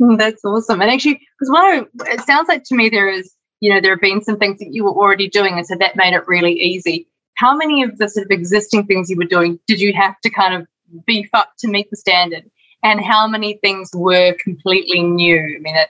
Mm, 0.00 0.18
that's 0.18 0.44
awesome. 0.44 0.80
And 0.82 0.90
actually, 0.90 1.20
because 1.38 1.50
what 1.50 1.88
it 2.08 2.20
sounds 2.22 2.48
like 2.48 2.64
to 2.64 2.74
me, 2.74 2.88
there 2.88 3.08
is, 3.08 3.32
you 3.60 3.72
know, 3.72 3.80
there 3.80 3.92
have 3.92 4.00
been 4.00 4.22
some 4.22 4.38
things 4.38 4.58
that 4.58 4.72
you 4.72 4.84
were 4.84 4.92
already 4.92 5.28
doing, 5.28 5.56
and 5.56 5.66
so 5.66 5.76
that 5.76 5.96
made 5.96 6.14
it 6.14 6.26
really 6.26 6.52
easy. 6.52 7.08
How 7.34 7.56
many 7.56 7.82
of 7.82 7.98
the 7.98 8.08
sort 8.08 8.26
of 8.26 8.30
existing 8.30 8.86
things 8.86 9.10
you 9.10 9.16
were 9.16 9.24
doing 9.24 9.58
did 9.66 9.80
you 9.80 9.92
have 9.94 10.18
to 10.20 10.30
kind 10.30 10.54
of 10.54 10.66
beef 11.06 11.28
up 11.32 11.52
to 11.58 11.68
meet 11.68 11.90
the 11.90 11.96
standard? 11.96 12.50
And 12.82 13.00
how 13.00 13.26
many 13.26 13.54
things 13.54 13.90
were 13.94 14.34
completely 14.42 15.02
new? 15.02 15.38
I 15.38 15.58
mean, 15.60 15.76
it 15.76 15.88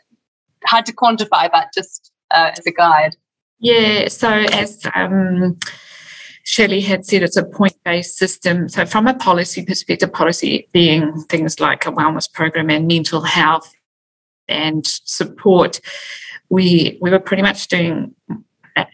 hard 0.64 0.86
to 0.86 0.92
quantify, 0.92 1.50
but 1.50 1.68
just 1.74 2.12
uh, 2.30 2.52
as 2.56 2.66
a 2.66 2.72
guide? 2.72 3.16
Yeah, 3.58 4.08
so 4.08 4.28
as 4.30 4.82
um, 4.94 5.58
Shelley 6.44 6.80
had 6.80 7.04
said, 7.06 7.22
it's 7.22 7.36
a 7.36 7.44
point 7.44 7.74
based 7.84 8.16
system. 8.16 8.68
So, 8.68 8.84
from 8.86 9.06
a 9.06 9.14
policy 9.14 9.64
perspective, 9.64 10.12
policy 10.12 10.68
being 10.72 11.22
things 11.24 11.58
like 11.58 11.86
a 11.86 11.92
wellness 11.92 12.30
program 12.30 12.70
and 12.70 12.86
mental 12.86 13.22
health, 13.22 13.72
and 14.48 14.86
support, 14.86 15.80
we 16.50 16.98
we 17.00 17.10
were 17.10 17.18
pretty 17.18 17.42
much 17.42 17.68
doing 17.68 18.14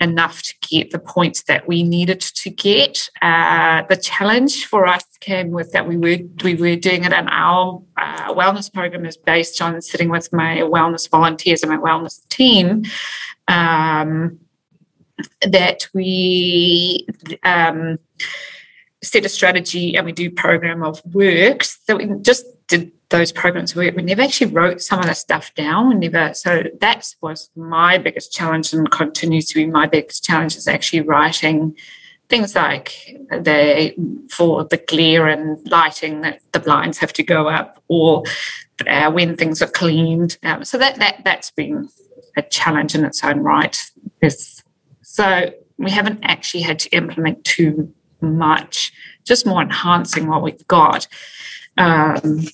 enough 0.00 0.42
to 0.42 0.54
get 0.68 0.90
the 0.90 0.98
points 0.98 1.42
that 1.44 1.66
we 1.66 1.82
needed 1.82 2.20
to 2.20 2.50
get. 2.50 3.08
Uh, 3.20 3.82
the 3.88 3.96
challenge 3.96 4.66
for 4.66 4.86
us 4.86 5.04
came 5.20 5.50
with 5.50 5.72
that 5.72 5.86
we 5.88 5.96
were 5.96 6.18
we 6.44 6.54
were 6.54 6.76
doing 6.76 7.04
it, 7.04 7.12
and 7.12 7.28
our 7.30 7.82
uh, 8.12 8.34
wellness 8.34 8.72
program 8.72 9.06
is 9.06 9.16
based 9.16 9.60
on 9.62 9.80
sitting 9.80 10.08
with 10.08 10.32
my 10.32 10.58
wellness 10.58 11.08
volunteers 11.08 11.62
and 11.62 11.70
my 11.70 11.78
wellness 11.78 12.26
team. 12.28 12.84
Um, 13.48 14.38
that 15.42 15.86
we 15.94 17.06
um, 17.44 17.98
set 19.02 19.24
a 19.24 19.28
strategy 19.28 19.96
and 19.96 20.06
we 20.06 20.12
do 20.12 20.30
program 20.30 20.82
of 20.82 21.02
works 21.12 21.78
that 21.86 21.96
we 21.96 22.08
just 22.20 22.46
did 22.68 22.92
those 23.10 23.30
programs 23.30 23.74
we, 23.74 23.90
we 23.90 24.02
never 24.02 24.22
actually 24.22 24.50
wrote 24.50 24.80
some 24.80 24.98
of 25.00 25.06
the 25.06 25.14
stuff 25.14 25.54
down 25.54 25.88
we 25.88 25.94
never 25.94 26.32
so 26.32 26.62
that 26.80 27.14
was 27.20 27.50
my 27.54 27.98
biggest 27.98 28.32
challenge 28.32 28.72
and 28.72 28.90
continues 28.90 29.46
to 29.46 29.54
be 29.54 29.66
my 29.66 29.86
biggest 29.86 30.24
challenge 30.24 30.56
is 30.56 30.66
actually 30.66 31.02
writing 31.02 31.76
things 32.32 32.54
like 32.54 33.14
the 33.30 33.94
for 34.30 34.64
the 34.64 34.78
glare 34.78 35.28
and 35.28 35.58
lighting 35.70 36.22
that 36.22 36.40
the 36.52 36.60
blinds 36.60 36.96
have 36.96 37.12
to 37.12 37.22
go 37.22 37.46
up 37.46 37.82
or 37.88 38.22
uh, 38.86 39.10
when 39.12 39.36
things 39.36 39.60
are 39.60 39.66
cleaned 39.68 40.38
um, 40.42 40.64
so 40.64 40.78
that 40.78 40.96
that 40.96 41.20
that's 41.26 41.50
been 41.50 41.86
a 42.38 42.42
challenge 42.42 42.94
in 42.94 43.04
its 43.04 43.22
own 43.22 43.40
right 43.40 43.90
so 45.02 45.50
we 45.76 45.90
haven't 45.90 46.20
actually 46.22 46.62
had 46.62 46.78
to 46.78 46.88
implement 46.96 47.44
too 47.44 47.92
much 48.22 48.94
just 49.24 49.44
more 49.44 49.60
enhancing 49.60 50.26
what 50.26 50.42
we've 50.42 50.66
got 50.68 51.06
um, 51.76 52.46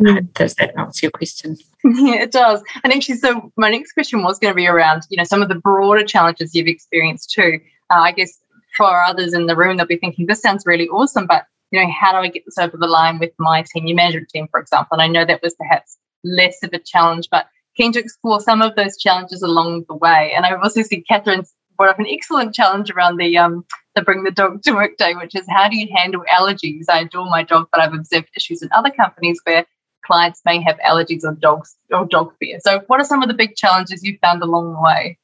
Mm. 0.00 0.32
Does 0.32 0.54
that 0.54 0.72
answer 0.78 1.06
your 1.06 1.10
question? 1.10 1.58
Yeah, 1.84 2.22
it 2.22 2.32
does. 2.32 2.62
And 2.82 2.90
actually, 2.90 3.16
so 3.16 3.52
my 3.56 3.70
next 3.70 3.92
question 3.92 4.22
was 4.22 4.38
going 4.38 4.52
to 4.52 4.56
be 4.56 4.66
around, 4.66 5.02
you 5.10 5.18
know, 5.18 5.24
some 5.24 5.42
of 5.42 5.50
the 5.50 5.56
broader 5.56 6.04
challenges 6.04 6.54
you've 6.54 6.68
experienced 6.68 7.32
too. 7.32 7.60
Uh, 7.90 8.00
I 8.00 8.12
guess 8.12 8.38
for 8.76 9.02
others 9.02 9.34
in 9.34 9.46
the 9.46 9.56
room, 9.56 9.76
they'll 9.76 9.86
be 9.86 9.96
thinking, 9.96 10.26
this 10.26 10.40
sounds 10.40 10.64
really 10.66 10.88
awesome, 10.88 11.26
but, 11.26 11.44
you 11.70 11.80
know, 11.82 11.90
how 11.90 12.12
do 12.12 12.18
I 12.18 12.28
get 12.28 12.44
this 12.44 12.58
over 12.58 12.76
the 12.76 12.86
line 12.86 13.18
with 13.18 13.32
my 13.38 13.64
senior 13.64 13.94
management 13.94 14.28
team, 14.28 14.48
for 14.50 14.60
example? 14.60 14.94
And 14.94 15.02
I 15.02 15.08
know 15.08 15.24
that 15.24 15.42
was 15.42 15.54
perhaps 15.54 15.98
less 16.24 16.62
of 16.62 16.72
a 16.72 16.78
challenge, 16.78 17.28
but 17.30 17.46
keen 17.76 17.92
to 17.92 17.98
explore 17.98 18.40
some 18.40 18.62
of 18.62 18.76
those 18.76 18.96
challenges 18.96 19.42
along 19.42 19.84
the 19.88 19.96
way. 19.96 20.32
And 20.34 20.44
I've 20.44 20.60
also 20.62 20.82
seen 20.82 21.04
Catherine's 21.10 21.52
brought 21.76 21.90
up 21.90 21.98
an 21.98 22.06
excellent 22.08 22.54
challenge 22.54 22.90
around 22.90 23.16
the 23.16 23.38
um 23.38 23.64
the 23.94 24.02
bring 24.02 24.22
the 24.22 24.30
dog 24.30 24.62
to 24.62 24.72
work 24.72 24.98
day, 24.98 25.14
which 25.14 25.34
is 25.34 25.46
how 25.48 25.68
do 25.68 25.78
you 25.78 25.88
handle 25.96 26.22
allergies? 26.30 26.84
I 26.90 27.00
adore 27.00 27.24
my 27.28 27.42
dog, 27.42 27.68
but 27.72 27.80
I've 27.80 27.94
observed 27.94 28.28
issues 28.36 28.62
in 28.62 28.68
other 28.72 28.90
companies 28.90 29.40
where 29.44 29.64
clients 30.04 30.42
may 30.44 30.60
have 30.62 30.78
allergies 30.86 31.24
or 31.24 31.32
dogs 31.32 31.76
or 31.90 32.06
dog 32.06 32.34
fear. 32.38 32.58
So, 32.60 32.80
what 32.86 33.00
are 33.00 33.04
some 33.04 33.22
of 33.22 33.28
the 33.28 33.34
big 33.34 33.56
challenges 33.56 34.04
you 34.04 34.18
found 34.20 34.42
along 34.42 34.74
the 34.74 34.80
way? 34.80 35.18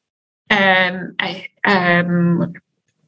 Um, 0.50 1.16
I, 1.18 1.48
um, 1.64 2.54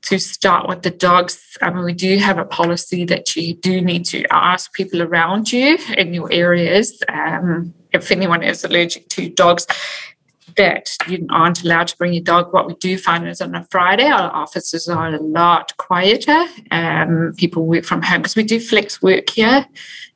to 0.03 0.19
start 0.19 0.69
with 0.69 0.83
the 0.83 0.91
dogs, 0.91 1.57
I 1.61 1.71
mean, 1.71 1.85
we 1.85 1.93
do 1.93 2.19
have 2.19 2.39
a 2.39 2.45
policy 2.45 3.05
that 3.07 3.37
you 3.37 3.55
do 3.55 3.81
need 3.81 4.05
to 4.07 4.25
ask 4.31 4.73
people 4.73 5.03
around 5.03 5.53
you 5.53 5.79
in 5.97 6.15
your 6.15 6.33
areas 6.33 7.03
um, 7.09 7.75
if 7.93 8.11
anyone 8.11 8.43
is 8.43 8.65
allergic 8.65 9.09
to 9.11 9.29
dogs 9.29 9.67
that 10.57 10.97
you 11.09 11.27
aren't 11.31 11.63
allowed 11.63 11.89
to 11.89 11.97
bring 11.97 12.13
your 12.13 12.23
dog. 12.23 12.53
What 12.53 12.67
we 12.67 12.75
do 12.75 12.99
find 12.99 13.27
is 13.27 13.41
on 13.41 13.55
a 13.55 13.65
Friday, 13.71 14.07
our 14.07 14.31
offices 14.35 14.89
are 14.89 15.15
a 15.15 15.21
lot 15.21 15.77
quieter. 15.77 16.45
Um, 16.71 17.33
people 17.37 17.65
work 17.65 17.85
from 17.85 18.03
home 18.03 18.23
because 18.23 18.37
we 18.37 18.43
do 18.43 18.61
flex 18.61 19.01
work 19.01 19.31
here. 19.31 19.67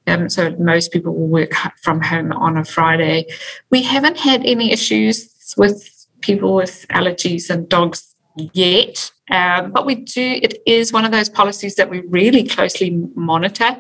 Um, 0.07 0.29
so 0.29 0.51
most 0.59 0.93
people 0.93 1.15
will 1.15 1.29
work 1.29 1.53
from 1.81 2.01
home 2.01 2.33
on 2.33 2.57
a 2.57 2.65
Friday. 2.65 3.27
We 3.71 3.83
haven't 3.83 4.19
had 4.19 4.45
any 4.45 4.73
issues 4.73 5.55
with 5.57 5.92
people 6.23 6.55
with 6.55 6.87
allergies 6.91 7.51
and 7.51 7.69
dogs 7.69 8.15
yet, 8.37 9.11
um, 9.31 9.73
but 9.73 9.87
we 9.87 9.97
do. 9.97 10.41
It 10.43 10.63
is 10.67 10.93
one 10.93 11.05
of 11.05 11.13
those 11.13 11.29
policies 11.29 11.75
that 11.77 11.91
we 11.91 12.01
really 12.01 12.45
closely 12.45 12.91
monitor. 13.15 13.77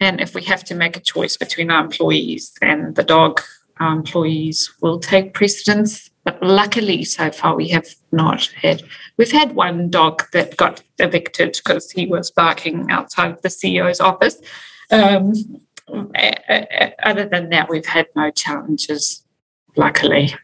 And 0.00 0.20
if 0.20 0.34
we 0.34 0.42
have 0.44 0.64
to 0.64 0.74
make 0.74 0.96
a 0.96 1.00
choice 1.00 1.36
between 1.36 1.70
our 1.70 1.82
employees 1.82 2.52
and 2.60 2.94
the 2.94 3.04
dog, 3.04 3.40
our 3.80 3.92
employees 3.92 4.72
will 4.80 4.98
take 4.98 5.34
precedence. 5.34 6.10
But 6.24 6.42
luckily, 6.42 7.04
so 7.04 7.30
far, 7.30 7.54
we 7.54 7.68
have 7.68 7.86
not 8.12 8.46
had. 8.60 8.82
We've 9.16 9.30
had 9.30 9.54
one 9.54 9.90
dog 9.90 10.24
that 10.32 10.56
got 10.56 10.82
evicted 10.98 11.58
because 11.64 11.90
he 11.90 12.06
was 12.06 12.30
barking 12.30 12.90
outside 12.90 13.40
the 13.42 13.48
CEO's 13.48 14.00
office. 14.00 14.40
Um, 14.90 15.32
other 15.88 17.28
than 17.28 17.50
that, 17.50 17.68
we've 17.70 17.86
had 17.86 18.08
no 18.16 18.30
challenges, 18.30 19.24
luckily. 19.76 20.34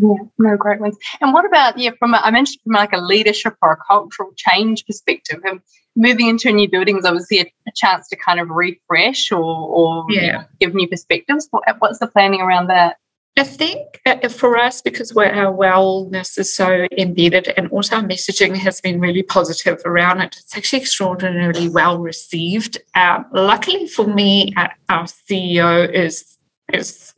Yeah, 0.00 0.24
no 0.38 0.56
great 0.56 0.80
ones. 0.80 0.96
And 1.20 1.32
what 1.32 1.44
about 1.44 1.78
yeah? 1.78 1.90
From 1.98 2.14
a, 2.14 2.18
I 2.18 2.30
mentioned 2.30 2.60
from 2.64 2.72
like 2.72 2.92
a 2.92 3.00
leadership 3.00 3.54
or 3.60 3.72
a 3.72 3.76
cultural 3.76 4.32
change 4.36 4.86
perspective, 4.86 5.40
and 5.44 5.60
moving 5.96 6.28
into 6.28 6.48
a 6.48 6.52
new 6.52 6.68
building 6.68 6.96
is 6.96 7.04
obviously 7.04 7.40
a, 7.40 7.42
a 7.42 7.72
chance 7.74 8.08
to 8.08 8.16
kind 8.16 8.40
of 8.40 8.48
refresh 8.48 9.30
or, 9.30 9.42
or 9.42 10.06
yeah. 10.08 10.44
give 10.58 10.74
new 10.74 10.88
perspectives. 10.88 11.48
What, 11.50 11.64
what's 11.80 11.98
the 11.98 12.06
planning 12.06 12.40
around 12.40 12.68
that? 12.68 12.96
I 13.36 13.44
think 13.44 14.00
uh, 14.04 14.28
for 14.28 14.56
us, 14.56 14.82
because 14.82 15.12
our 15.16 15.52
wellness 15.52 16.38
is 16.38 16.54
so 16.54 16.86
embedded 16.98 17.52
and 17.56 17.68
also 17.70 17.96
our 17.96 18.02
messaging 18.02 18.56
has 18.56 18.80
been 18.80 19.00
really 19.00 19.22
positive 19.22 19.80
around 19.86 20.20
it, 20.20 20.36
it's 20.36 20.56
actually 20.56 20.80
extraordinarily 20.80 21.68
well 21.68 21.98
received. 21.98 22.78
Um, 22.94 23.26
luckily 23.32 23.86
for 23.86 24.06
me, 24.06 24.52
uh, 24.56 24.68
our 24.88 25.04
CEO 25.04 25.90
is, 25.90 26.38
is 26.72 27.14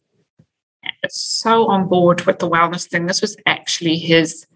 so 1.08 1.66
on 1.66 1.88
board 1.88 2.22
with 2.22 2.38
the 2.38 2.48
wellness 2.48 2.88
thing. 2.88 3.06
This 3.06 3.20
was 3.20 3.36
actually 3.46 3.96
his 3.96 4.46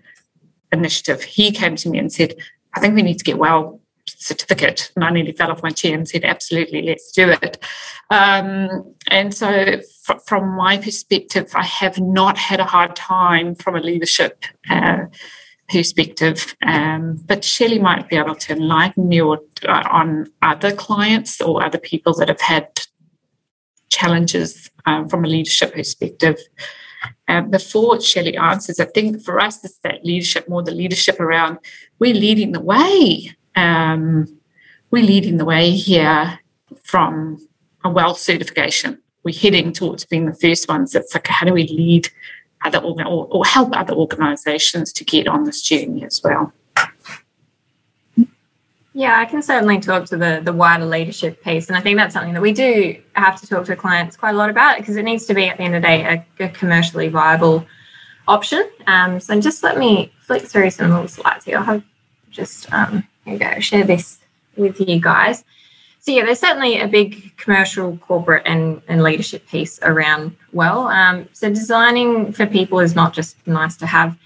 initiative. 0.72 1.22
He 1.22 1.50
came 1.52 1.76
to 1.76 1.88
me 1.88 1.98
and 1.98 2.12
said, 2.12 2.34
I 2.74 2.80
think 2.80 2.94
we 2.94 3.02
need 3.02 3.18
to 3.18 3.24
get 3.24 3.38
well 3.38 3.80
certificate. 4.08 4.92
And 4.94 5.04
I 5.04 5.10
nearly 5.10 5.32
fell 5.32 5.50
off 5.50 5.62
my 5.62 5.70
chair 5.70 5.94
and 5.94 6.08
said, 6.08 6.24
absolutely, 6.24 6.82
let's 6.82 7.10
do 7.12 7.30
it. 7.30 7.58
Um, 8.10 8.94
and 9.10 9.34
so, 9.34 9.80
from 10.26 10.56
my 10.56 10.78
perspective, 10.78 11.50
I 11.54 11.64
have 11.64 11.98
not 11.98 12.38
had 12.38 12.60
a 12.60 12.64
hard 12.64 12.94
time 12.94 13.54
from 13.54 13.76
a 13.76 13.80
leadership 13.80 14.44
uh, 14.70 15.06
perspective. 15.68 16.54
Um, 16.62 17.16
but 17.26 17.44
Shelley 17.44 17.78
might 17.78 18.08
be 18.08 18.16
able 18.16 18.36
to 18.36 18.52
enlighten 18.52 19.08
me 19.08 19.20
or, 19.20 19.40
uh, 19.66 19.82
on 19.90 20.30
other 20.42 20.72
clients 20.72 21.40
or 21.40 21.64
other 21.64 21.78
people 21.78 22.14
that 22.14 22.28
have 22.28 22.40
had 22.40 22.68
challenges 23.88 24.70
um, 24.86 25.08
from 25.08 25.24
a 25.24 25.28
leadership 25.28 25.74
perspective. 25.74 26.38
Um, 27.28 27.50
before 27.50 28.00
Shelley 28.00 28.36
answers, 28.36 28.80
I 28.80 28.86
think 28.86 29.22
for 29.22 29.40
us, 29.40 29.62
it's 29.64 29.78
that 29.78 30.04
leadership, 30.04 30.48
more 30.48 30.62
the 30.62 30.72
leadership 30.72 31.20
around 31.20 31.58
we're 31.98 32.14
leading 32.14 32.52
the 32.52 32.60
way 32.60 33.36
um, 33.56 34.26
we're 34.90 35.02
leading 35.02 35.38
the 35.38 35.44
way 35.44 35.70
here 35.70 36.38
from 36.84 37.38
a 37.84 37.90
well 37.90 38.14
certification. 38.14 39.00
We're 39.24 39.34
heading 39.34 39.72
towards 39.72 40.04
being 40.04 40.26
the 40.26 40.34
first 40.34 40.68
ones. 40.68 40.94
It's 40.94 41.14
like, 41.14 41.26
how 41.26 41.46
do 41.46 41.52
we 41.52 41.66
lead 41.66 42.08
other 42.64 42.78
or, 42.78 43.26
or 43.30 43.44
help 43.44 43.76
other 43.76 43.94
organisations 43.94 44.92
to 44.92 45.04
get 45.04 45.26
on 45.26 45.44
this 45.44 45.62
journey 45.62 46.04
as 46.04 46.20
well? 46.22 46.52
Yeah, 48.96 49.18
I 49.18 49.26
can 49.26 49.42
certainly 49.42 49.78
talk 49.78 50.06
to 50.06 50.16
the 50.16 50.40
the 50.42 50.54
wider 50.54 50.86
leadership 50.86 51.44
piece, 51.44 51.68
and 51.68 51.76
I 51.76 51.82
think 51.82 51.98
that's 51.98 52.14
something 52.14 52.32
that 52.32 52.40
we 52.40 52.54
do 52.54 52.98
have 53.12 53.38
to 53.42 53.46
talk 53.46 53.66
to 53.66 53.76
clients 53.76 54.16
quite 54.16 54.30
a 54.30 54.38
lot 54.38 54.48
about 54.48 54.78
because 54.78 54.96
it 54.96 55.02
needs 55.02 55.26
to 55.26 55.34
be 55.34 55.50
at 55.50 55.58
the 55.58 55.64
end 55.64 55.74
of 55.74 55.82
the 55.82 55.86
day 55.86 56.24
a, 56.40 56.44
a 56.44 56.48
commercially 56.48 57.08
viable 57.08 57.66
option. 58.26 58.66
Um, 58.86 59.20
so 59.20 59.38
just 59.38 59.62
let 59.62 59.76
me 59.76 60.14
flick 60.20 60.44
through 60.44 60.70
some 60.70 60.88
little 60.92 61.08
slides 61.08 61.44
here. 61.44 61.58
I'll 61.58 61.64
have 61.64 61.84
just 62.30 62.72
um, 62.72 63.06
here 63.26 63.34
you 63.34 63.38
go, 63.38 63.60
share 63.60 63.84
this 63.84 64.16
with 64.56 64.80
you 64.80 64.98
guys. 64.98 65.44
So 66.00 66.10
yeah, 66.10 66.24
there's 66.24 66.40
certainly 66.40 66.80
a 66.80 66.88
big 66.88 67.36
commercial, 67.36 67.98
corporate, 67.98 68.44
and, 68.46 68.80
and 68.88 69.02
leadership 69.02 69.46
piece 69.46 69.78
around 69.82 70.34
well. 70.54 70.88
Um, 70.88 71.28
so 71.34 71.50
designing 71.50 72.32
for 72.32 72.46
people 72.46 72.80
is 72.80 72.94
not 72.94 73.12
just 73.12 73.46
nice 73.46 73.76
to 73.76 73.84
have; 73.84 74.16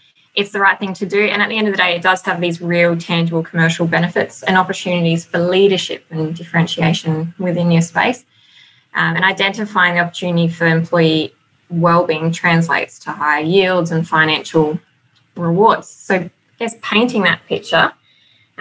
it's 0.40 0.52
the 0.52 0.60
right 0.60 0.78
thing 0.78 0.94
to 0.94 1.06
do. 1.06 1.22
And 1.22 1.42
at 1.42 1.48
the 1.48 1.56
end 1.56 1.68
of 1.68 1.74
the 1.74 1.78
day, 1.78 1.94
it 1.94 2.02
does 2.02 2.22
have 2.22 2.40
these 2.40 2.60
real, 2.60 2.96
tangible 2.96 3.42
commercial 3.42 3.86
benefits 3.86 4.42
and 4.42 4.56
opportunities 4.56 5.24
for 5.24 5.38
leadership 5.38 6.04
and 6.10 6.34
differentiation 6.34 7.34
within 7.38 7.70
your 7.70 7.82
space. 7.82 8.24
Um, 8.94 9.16
and 9.16 9.24
identifying 9.24 9.94
the 9.94 10.00
opportunity 10.00 10.48
for 10.48 10.66
employee 10.66 11.32
well-being 11.68 12.32
translates 12.32 12.98
to 13.00 13.12
higher 13.12 13.44
yields 13.44 13.92
and 13.92 14.08
financial 14.08 14.80
rewards. 15.36 15.88
So, 15.88 16.16
I 16.16 16.30
guess 16.58 16.74
painting 16.82 17.22
that 17.22 17.40
picture 17.46 17.92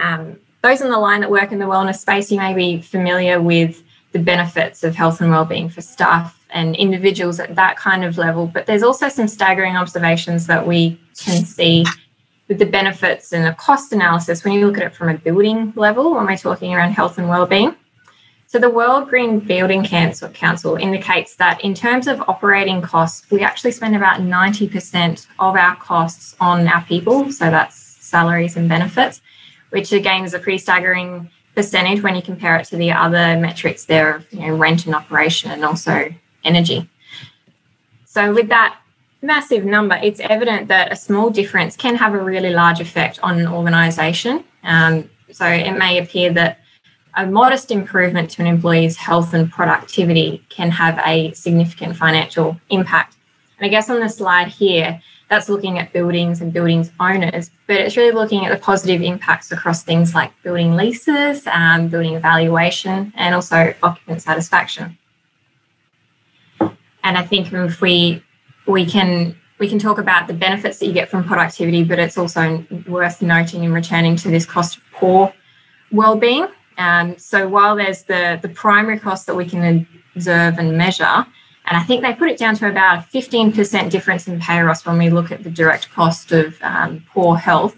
um, 0.00 0.38
those 0.62 0.82
on 0.82 0.90
the 0.90 0.98
line 0.98 1.20
that 1.20 1.30
work 1.30 1.52
in 1.52 1.58
the 1.58 1.66
wellness 1.66 1.98
space, 1.98 2.30
you 2.30 2.38
may 2.38 2.54
be 2.54 2.80
familiar 2.80 3.40
with 3.40 3.82
the 4.12 4.18
benefits 4.18 4.82
of 4.82 4.94
health 4.94 5.20
and 5.20 5.30
wellbeing 5.30 5.68
for 5.68 5.80
staff 5.80 6.36
and 6.50 6.74
individuals 6.76 7.38
at 7.38 7.54
that 7.54 7.76
kind 7.76 8.04
of 8.04 8.18
level. 8.18 8.46
But 8.46 8.66
there's 8.66 8.82
also 8.82 9.08
some 9.08 9.28
staggering 9.28 9.76
observations 9.76 10.46
that 10.48 10.66
we 10.66 11.00
can 11.16 11.44
see 11.44 11.84
with 12.48 12.58
the 12.58 12.66
benefits 12.66 13.32
and 13.32 13.46
the 13.46 13.52
cost 13.52 13.92
analysis 13.92 14.44
when 14.44 14.54
you 14.54 14.66
look 14.66 14.76
at 14.78 14.82
it 14.82 14.94
from 14.94 15.10
a 15.10 15.18
building 15.18 15.72
level 15.76 16.14
when 16.14 16.26
we're 16.26 16.36
talking 16.36 16.74
around 16.74 16.90
health 16.90 17.18
and 17.18 17.28
wellbeing. 17.28 17.76
So 18.48 18.58
the 18.58 18.68
World 18.68 19.08
Green 19.08 19.38
Building 19.38 19.84
Council 19.84 20.74
indicates 20.74 21.36
that 21.36 21.60
in 21.62 21.72
terms 21.72 22.08
of 22.08 22.20
operating 22.22 22.82
costs, 22.82 23.30
we 23.30 23.42
actually 23.42 23.70
spend 23.70 23.94
about 23.94 24.20
90% 24.20 25.28
of 25.38 25.54
our 25.54 25.76
costs 25.76 26.34
on 26.40 26.66
our 26.66 26.82
people. 26.82 27.30
So 27.30 27.48
that's 27.48 27.76
salaries 27.76 28.56
and 28.56 28.68
benefits, 28.68 29.22
which 29.68 29.92
again 29.92 30.24
is 30.24 30.34
a 30.34 30.40
pretty 30.40 30.58
staggering 30.58 31.30
percentage 31.54 32.02
when 32.02 32.14
you 32.14 32.22
compare 32.22 32.56
it 32.56 32.66
to 32.66 32.76
the 32.76 32.92
other 32.92 33.36
metrics 33.38 33.84
there 33.84 34.16
of 34.16 34.32
you 34.32 34.40
know, 34.40 34.56
rent 34.56 34.86
and 34.86 34.94
operation 34.94 35.50
and 35.50 35.64
also 35.64 36.12
energy. 36.44 36.88
So 38.04 38.32
with 38.32 38.48
that 38.48 38.78
massive 39.22 39.64
number, 39.64 39.98
it's 40.02 40.20
evident 40.20 40.68
that 40.68 40.92
a 40.92 40.96
small 40.96 41.30
difference 41.30 41.76
can 41.76 41.96
have 41.96 42.14
a 42.14 42.22
really 42.22 42.50
large 42.50 42.80
effect 42.80 43.18
on 43.22 43.38
an 43.38 43.46
organisation. 43.46 44.44
Um, 44.62 45.10
so 45.30 45.46
it 45.46 45.76
may 45.78 45.98
appear 45.98 46.32
that 46.32 46.58
a 47.14 47.26
modest 47.26 47.70
improvement 47.70 48.30
to 48.30 48.42
an 48.42 48.48
employee's 48.48 48.96
health 48.96 49.34
and 49.34 49.50
productivity 49.50 50.44
can 50.48 50.70
have 50.70 51.00
a 51.04 51.32
significant 51.32 51.96
financial 51.96 52.56
impact. 52.70 53.16
And 53.58 53.66
I 53.66 53.68
guess 53.68 53.90
on 53.90 54.00
the 54.00 54.08
slide 54.08 54.48
here, 54.48 55.00
that's 55.30 55.48
looking 55.48 55.78
at 55.78 55.92
buildings 55.92 56.40
and 56.40 56.52
buildings 56.52 56.90
owners, 57.00 57.50
but 57.66 57.76
it's 57.76 57.96
really 57.96 58.10
looking 58.10 58.44
at 58.44 58.52
the 58.52 58.58
positive 58.58 59.00
impacts 59.00 59.50
across 59.52 59.82
things 59.82 60.14
like 60.14 60.30
building 60.42 60.76
leases, 60.76 61.46
um, 61.46 61.88
building 61.88 62.14
evaluation, 62.14 63.12
and 63.16 63.34
also 63.34 63.72
occupant 63.82 64.20
satisfaction. 64.20 64.98
And 66.60 67.16
I 67.16 67.22
think 67.22 67.52
if 67.52 67.80
we 67.80 68.22
we 68.66 68.84
can 68.84 69.36
we 69.58 69.68
can 69.68 69.78
talk 69.78 69.98
about 69.98 70.26
the 70.26 70.34
benefits 70.34 70.78
that 70.80 70.86
you 70.86 70.92
get 70.92 71.08
from 71.08 71.24
productivity, 71.24 71.84
but 71.84 71.98
it's 71.98 72.18
also 72.18 72.64
worth 72.86 73.22
noting 73.22 73.64
and 73.64 73.72
returning 73.72 74.16
to 74.16 74.28
this 74.28 74.44
cost 74.44 74.78
of 74.78 74.82
poor 74.92 75.32
well-being 75.92 76.46
um, 76.80 77.18
so 77.18 77.46
while 77.46 77.76
there's 77.76 78.04
the, 78.04 78.38
the 78.40 78.48
primary 78.48 78.98
cost 78.98 79.26
that 79.26 79.34
we 79.34 79.44
can 79.44 79.86
observe 80.16 80.58
and 80.58 80.78
measure, 80.78 81.26
and 81.70 81.78
I 81.78 81.82
think 81.84 82.02
they 82.02 82.12
put 82.12 82.28
it 82.28 82.38
down 82.38 82.54
to 82.56 82.68
about 82.68 82.98
a 82.98 83.02
15% 83.16 83.90
difference 83.90 84.28
in 84.28 84.38
payroll 84.40 84.74
when 84.84 84.98
we 84.98 85.08
look 85.08 85.32
at 85.32 85.42
the 85.42 85.50
direct 85.50 85.90
cost 85.90 86.32
of 86.32 86.56
um, 86.60 87.04
poor 87.12 87.36
health. 87.36 87.76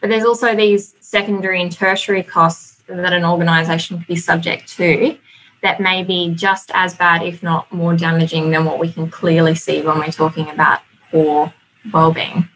But 0.00 0.10
there's 0.10 0.24
also 0.24 0.56
these 0.56 0.96
secondary 1.00 1.62
and 1.62 1.70
tertiary 1.70 2.22
costs 2.22 2.82
that 2.88 3.12
an 3.12 3.24
organisation 3.24 3.98
could 3.98 4.06
be 4.06 4.16
subject 4.16 4.68
to 4.76 5.16
that 5.62 5.80
may 5.80 6.02
be 6.02 6.32
just 6.34 6.70
as 6.74 6.94
bad, 6.94 7.22
if 7.22 7.42
not 7.42 7.70
more 7.72 7.94
damaging, 7.96 8.50
than 8.50 8.64
what 8.64 8.78
we 8.78 8.90
can 8.90 9.10
clearly 9.10 9.54
see 9.54 9.82
when 9.82 9.98
we're 9.98 10.10
talking 10.10 10.48
about 10.48 10.80
poor 11.10 11.52
well-being. 11.92 12.48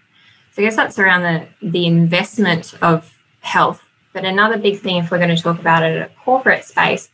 So 0.53 0.63
I 0.63 0.65
guess 0.65 0.77
that's 0.77 0.99
around 0.99 1.23
the, 1.23 1.69
the 1.71 1.87
investment 1.87 2.75
of 2.83 3.13
health 3.41 3.83
but 4.13 4.25
another 4.25 4.59
big 4.59 4.79
thing, 4.79 4.97
if 4.97 5.11
we're 5.11 5.19
going 5.19 5.35
to 5.35 5.43
talk 5.43 5.59
about 5.59 5.83
it 5.83 5.97
at 5.97 6.11
a 6.11 6.15
corporate 6.23 6.65
space, 6.65 7.09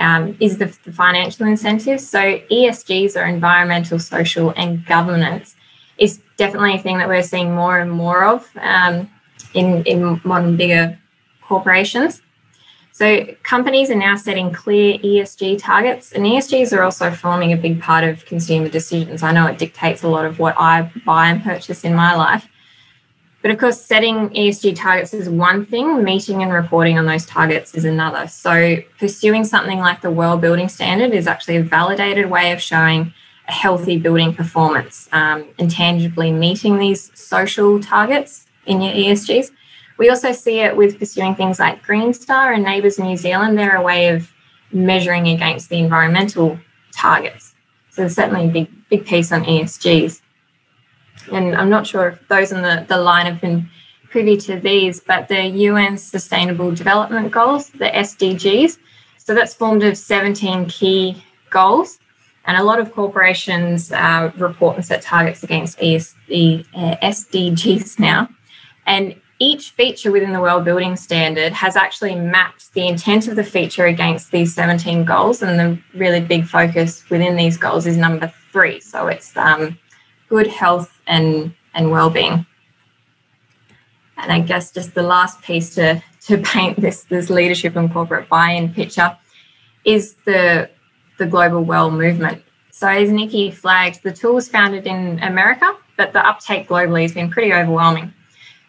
um, 0.00 0.36
is 0.40 0.58
the, 0.58 0.76
the, 0.84 0.92
financial 0.92 1.46
incentives. 1.46 2.08
So 2.08 2.18
ESGs 2.50 3.16
or 3.16 3.24
environmental, 3.26 3.98
social, 3.98 4.52
and 4.56 4.84
governance 4.86 5.54
is 5.98 6.20
definitely 6.36 6.74
a 6.74 6.78
thing 6.78 6.98
that 6.98 7.06
we're 7.06 7.22
seeing 7.22 7.54
more 7.54 7.78
and 7.78 7.92
more 7.92 8.24
of 8.24 8.48
um, 8.60 9.08
in, 9.54 9.84
in 9.84 10.20
modern 10.24 10.56
bigger 10.56 10.98
corporations. 11.42 12.22
So 12.92 13.26
companies 13.44 13.90
are 13.90 13.94
now 13.94 14.16
setting 14.16 14.52
clear 14.52 14.98
ESG 14.98 15.58
targets, 15.58 16.12
and 16.12 16.24
ESGs 16.24 16.76
are 16.76 16.82
also 16.82 17.10
forming 17.10 17.52
a 17.52 17.56
big 17.56 17.80
part 17.80 18.04
of 18.04 18.24
consumer 18.26 18.68
decisions. 18.68 19.22
I 19.22 19.32
know 19.32 19.46
it 19.46 19.58
dictates 19.58 20.02
a 20.02 20.08
lot 20.08 20.24
of 20.24 20.38
what 20.38 20.54
I 20.58 20.90
buy 21.06 21.28
and 21.28 21.42
purchase 21.42 21.84
in 21.84 21.94
my 21.94 22.14
life. 22.14 22.48
But 23.42 23.50
of 23.50 23.58
course, 23.58 23.80
setting 23.80 24.28
ESG 24.30 24.76
targets 24.76 25.14
is 25.14 25.28
one 25.28 25.64
thing, 25.64 26.04
meeting 26.04 26.42
and 26.42 26.52
reporting 26.52 26.98
on 26.98 27.06
those 27.06 27.24
targets 27.24 27.74
is 27.74 27.86
another. 27.86 28.28
So, 28.28 28.76
pursuing 28.98 29.44
something 29.44 29.78
like 29.78 30.02
the 30.02 30.10
WELL 30.10 30.36
Building 30.36 30.68
Standard 30.68 31.12
is 31.12 31.26
actually 31.26 31.56
a 31.56 31.62
validated 31.62 32.28
way 32.28 32.52
of 32.52 32.60
showing 32.60 33.14
a 33.48 33.52
healthy 33.52 33.96
building 33.96 34.34
performance 34.34 35.08
um, 35.12 35.46
and 35.58 35.70
tangibly 35.70 36.30
meeting 36.30 36.78
these 36.78 37.10
social 37.18 37.80
targets 37.80 38.46
in 38.66 38.82
your 38.82 38.92
ESGs. 38.92 39.50
We 39.96 40.10
also 40.10 40.32
see 40.32 40.60
it 40.60 40.76
with 40.76 40.98
pursuing 40.98 41.34
things 41.34 41.58
like 41.58 41.82
Green 41.82 42.12
Star 42.12 42.52
and 42.52 42.64
NABERS 42.66 43.02
New 43.02 43.16
Zealand. 43.16 43.58
They're 43.58 43.76
a 43.76 43.82
way 43.82 44.08
of 44.08 44.32
measuring 44.70 45.28
against 45.28 45.70
the 45.70 45.78
environmental 45.78 46.58
targets. 46.92 47.54
So, 47.90 48.06
certainly 48.06 48.44
a 48.44 48.48
big, 48.48 48.88
big 48.90 49.06
piece 49.06 49.32
on 49.32 49.44
ESGs 49.44 50.20
and 51.28 51.54
I'm 51.54 51.70
not 51.70 51.86
sure 51.86 52.08
if 52.08 52.28
those 52.28 52.52
in 52.52 52.62
the, 52.62 52.84
the 52.88 52.96
line 52.96 53.26
have 53.26 53.40
been 53.40 53.68
privy 54.10 54.36
to 54.36 54.58
these, 54.58 55.00
but 55.00 55.28
the 55.28 55.46
UN 55.46 55.96
Sustainable 55.96 56.72
Development 56.72 57.30
Goals, 57.30 57.70
the 57.70 57.86
SDGs. 57.86 58.78
So 59.18 59.34
that's 59.34 59.54
formed 59.54 59.82
of 59.84 59.96
17 59.96 60.66
key 60.66 61.22
goals. 61.50 61.98
And 62.46 62.56
a 62.56 62.64
lot 62.64 62.80
of 62.80 62.92
corporations 62.92 63.92
uh, 63.92 64.32
report 64.36 64.76
and 64.76 64.84
set 64.84 65.02
targets 65.02 65.42
against 65.42 65.78
uh, 65.78 65.82
SDGs 66.32 67.98
now. 67.98 68.28
And 68.86 69.14
each 69.38 69.70
feature 69.70 70.10
within 70.10 70.32
the 70.32 70.40
WELL 70.40 70.60
Building 70.60 70.96
Standard 70.96 71.52
has 71.52 71.76
actually 71.76 72.14
mapped 72.14 72.72
the 72.74 72.86
intent 72.88 73.28
of 73.28 73.36
the 73.36 73.44
feature 73.44 73.86
against 73.86 74.32
these 74.32 74.54
17 74.54 75.04
goals. 75.04 75.42
And 75.42 75.58
the 75.58 75.78
really 75.98 76.20
big 76.20 76.46
focus 76.46 77.08
within 77.08 77.36
these 77.36 77.56
goals 77.56 77.86
is 77.86 77.96
number 77.96 78.32
three. 78.52 78.80
So 78.80 79.06
it's 79.06 79.36
um, 79.36 79.78
good 80.30 80.46
health 80.46 80.98
and 81.06 81.52
and 81.74 81.90
well-being. 81.90 82.46
And 84.16 84.32
I 84.32 84.40
guess 84.40 84.72
just 84.72 84.94
the 84.94 85.02
last 85.02 85.42
piece 85.42 85.74
to 85.74 86.02
to 86.26 86.38
paint 86.38 86.80
this 86.80 87.04
this 87.04 87.28
leadership 87.28 87.76
and 87.76 87.92
corporate 87.92 88.28
buy-in 88.28 88.72
picture 88.72 89.16
is 89.84 90.14
the 90.24 90.70
the 91.18 91.26
global 91.26 91.62
well 91.62 91.90
movement. 91.90 92.42
So 92.70 92.88
as 92.88 93.10
Nikki 93.10 93.50
flagged, 93.50 94.02
the 94.02 94.12
tool 94.12 94.34
was 94.34 94.48
founded 94.48 94.86
in 94.86 95.18
America, 95.22 95.76
but 95.98 96.14
the 96.14 96.26
uptake 96.26 96.66
globally 96.66 97.02
has 97.02 97.12
been 97.12 97.30
pretty 97.30 97.52
overwhelming. 97.52 98.14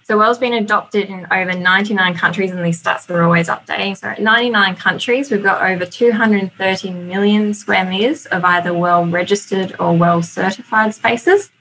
So 0.03 0.17
Well's 0.17 0.39
been 0.39 0.53
adopted 0.53 1.09
in 1.09 1.27
over 1.31 1.53
99 1.53 2.15
countries, 2.15 2.51
and 2.51 2.65
these 2.65 2.81
stats 2.81 3.09
are 3.09 3.21
always 3.21 3.47
updating. 3.47 3.95
So, 3.95 4.13
99 4.21 4.75
countries, 4.75 5.29
we've 5.29 5.43
got 5.43 5.61
over 5.61 5.85
230 5.85 6.91
million 6.91 7.53
square 7.53 7.85
meters 7.85 8.25
of 8.25 8.43
either 8.43 8.73
well 8.73 9.05
registered 9.05 9.75
or 9.79 9.95
well 9.95 10.21
certified 10.23 10.95
spaces. 10.95 11.51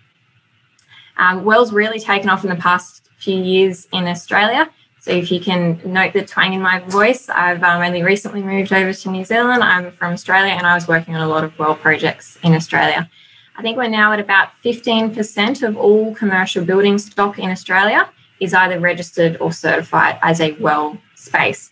Um, 1.18 1.44
Well's 1.44 1.72
really 1.72 2.00
taken 2.00 2.30
off 2.30 2.42
in 2.42 2.50
the 2.50 2.56
past 2.56 3.08
few 3.18 3.36
years 3.36 3.86
in 3.92 4.08
Australia. 4.08 4.70
So, 5.00 5.10
if 5.10 5.30
you 5.30 5.40
can 5.40 5.80
note 5.84 6.14
the 6.14 6.24
twang 6.24 6.54
in 6.54 6.62
my 6.62 6.80
voice, 6.80 7.28
I've 7.28 7.62
um, 7.62 7.82
only 7.82 8.02
recently 8.02 8.42
moved 8.42 8.72
over 8.72 8.92
to 8.92 9.10
New 9.10 9.24
Zealand. 9.24 9.62
I'm 9.62 9.92
from 9.92 10.14
Australia, 10.14 10.52
and 10.52 10.66
I 10.66 10.74
was 10.74 10.88
working 10.88 11.14
on 11.14 11.20
a 11.20 11.28
lot 11.28 11.44
of 11.44 11.56
well 11.58 11.74
projects 11.74 12.38
in 12.42 12.54
Australia. 12.54 13.08
I 13.56 13.62
think 13.62 13.76
we're 13.76 13.88
now 13.88 14.14
at 14.14 14.20
about 14.20 14.48
15% 14.64 15.62
of 15.62 15.76
all 15.76 16.14
commercial 16.14 16.64
building 16.64 16.96
stock 16.96 17.38
in 17.38 17.50
Australia 17.50 18.08
is 18.40 18.54
either 18.54 18.80
registered 18.80 19.36
or 19.40 19.52
certified 19.52 20.18
as 20.22 20.40
a 20.40 20.52
well 20.52 20.98
space. 21.14 21.70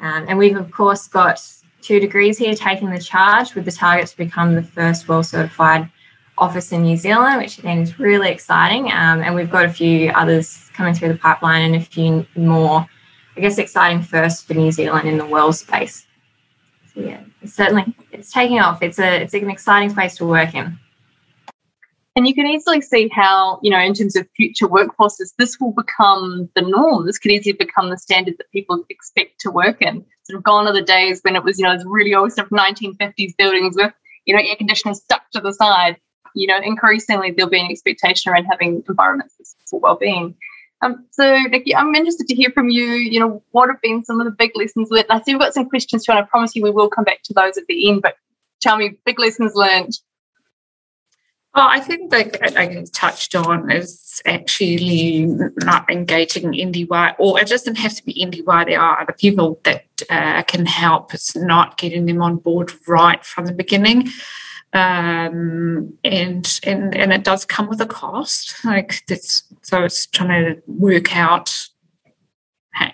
Um, 0.00 0.26
and 0.28 0.38
we've, 0.38 0.56
of 0.56 0.70
course, 0.70 1.08
got 1.08 1.40
two 1.82 2.00
degrees 2.00 2.38
here 2.38 2.54
taking 2.54 2.90
the 2.90 2.98
charge 3.00 3.54
with 3.54 3.64
the 3.64 3.72
target 3.72 4.08
to 4.08 4.16
become 4.16 4.54
the 4.54 4.62
first 4.62 5.08
well 5.08 5.22
certified 5.22 5.90
office 6.36 6.72
in 6.72 6.82
New 6.82 6.96
Zealand, 6.96 7.38
which 7.38 7.58
again 7.58 7.78
is 7.78 7.98
really 7.98 8.30
exciting. 8.30 8.86
Um, 8.92 9.22
and 9.22 9.34
we've 9.34 9.50
got 9.50 9.64
a 9.64 9.68
few 9.68 10.10
others 10.10 10.70
coming 10.72 10.94
through 10.94 11.08
the 11.08 11.18
pipeline 11.18 11.62
and 11.62 11.76
a 11.76 11.80
few 11.80 12.26
more, 12.36 12.86
I 13.36 13.40
guess, 13.40 13.58
exciting 13.58 14.02
first 14.02 14.46
for 14.46 14.54
New 14.54 14.70
Zealand 14.70 15.08
in 15.08 15.18
the 15.18 15.26
well 15.26 15.52
space. 15.52 16.06
So 16.94 17.00
yeah, 17.00 17.20
certainly 17.44 17.94
it's 18.12 18.32
taking 18.32 18.60
off. 18.60 18.82
It's 18.82 18.98
a 18.98 19.22
it's 19.22 19.34
an 19.34 19.50
exciting 19.50 19.90
space 19.90 20.16
to 20.16 20.26
work 20.26 20.54
in. 20.54 20.78
And 22.16 22.26
you 22.26 22.34
can 22.34 22.46
easily 22.46 22.80
see 22.80 23.08
how, 23.12 23.60
you 23.62 23.70
know, 23.70 23.78
in 23.78 23.94
terms 23.94 24.16
of 24.16 24.28
future 24.36 24.66
workforces, 24.66 25.34
this 25.38 25.58
will 25.60 25.72
become 25.72 26.48
the 26.56 26.62
norm. 26.62 27.06
This 27.06 27.18
could 27.18 27.30
easily 27.30 27.52
become 27.52 27.90
the 27.90 27.96
standard 27.96 28.34
that 28.38 28.50
people 28.50 28.84
expect 28.90 29.38
to 29.40 29.50
work 29.50 29.80
in. 29.80 30.04
Sort 30.24 30.38
of 30.38 30.42
gone 30.42 30.66
are 30.66 30.72
the 30.72 30.82
days 30.82 31.20
when 31.22 31.36
it 31.36 31.44
was, 31.44 31.58
you 31.58 31.64
know, 31.64 31.78
really 31.86 32.14
old 32.14 32.32
stuff, 32.32 32.48
1950s 32.48 33.36
buildings 33.38 33.76
with, 33.76 33.92
you 34.24 34.34
know, 34.34 34.42
air 34.42 34.56
conditioners 34.56 35.00
stuck 35.00 35.30
to 35.30 35.40
the 35.40 35.52
side. 35.52 35.96
You 36.34 36.48
know, 36.48 36.58
increasingly 36.62 37.30
there'll 37.30 37.50
be 37.50 37.60
an 37.60 37.70
expectation 37.70 38.32
around 38.32 38.46
having 38.46 38.82
environments 38.88 39.54
for 39.70 39.78
well-being. 39.80 40.34
Um, 40.80 41.06
so, 41.10 41.36
Nikki, 41.50 41.74
I'm 41.74 41.94
interested 41.94 42.28
to 42.28 42.34
hear 42.34 42.50
from 42.50 42.68
you. 42.68 42.84
You 42.84 43.20
know, 43.20 43.42
what 43.50 43.68
have 43.68 43.80
been 43.80 44.04
some 44.04 44.20
of 44.20 44.26
the 44.26 44.30
big 44.32 44.52
lessons 44.54 44.90
learned? 44.90 45.06
I 45.10 45.20
see 45.22 45.34
we've 45.34 45.40
got 45.40 45.54
some 45.54 45.68
questions 45.68 46.04
too, 46.04 46.12
and 46.12 46.18
I 46.20 46.22
promise 46.22 46.54
you 46.54 46.62
we 46.62 46.70
will 46.70 46.88
come 46.88 47.04
back 47.04 47.22
to 47.24 47.34
those 47.34 47.56
at 47.56 47.66
the 47.68 47.88
end. 47.88 48.02
But 48.02 48.14
tell 48.60 48.76
me, 48.76 48.98
big 49.04 49.18
lessons 49.18 49.54
learned 49.54 49.98
well, 51.58 51.66
I 51.68 51.80
think 51.80 52.12
that 52.12 52.56
I 52.56 52.84
touched 52.92 53.34
on 53.34 53.68
is 53.68 54.22
actually 54.24 55.26
not 55.56 55.90
engaging 55.90 56.52
NDY, 56.52 57.16
or 57.18 57.40
it 57.40 57.48
doesn't 57.48 57.76
have 57.78 57.96
to 57.96 58.04
be 58.04 58.14
NDY. 58.14 58.66
There 58.66 58.80
are 58.80 59.00
other 59.00 59.12
people 59.12 59.58
that 59.64 59.84
uh, 60.08 60.44
can 60.44 60.66
help. 60.66 61.14
It's 61.14 61.34
not 61.34 61.76
getting 61.76 62.06
them 62.06 62.22
on 62.22 62.36
board 62.36 62.70
right 62.86 63.24
from 63.24 63.46
the 63.46 63.52
beginning, 63.52 64.08
um, 64.72 65.98
and 66.04 66.60
and 66.62 66.94
and 66.94 67.12
it 67.12 67.24
does 67.24 67.44
come 67.44 67.68
with 67.68 67.80
a 67.80 67.86
cost. 67.86 68.64
Like 68.64 69.02
so 69.62 69.82
it's 69.82 70.06
trying 70.06 70.28
to 70.28 70.62
work 70.68 71.16
out 71.16 71.68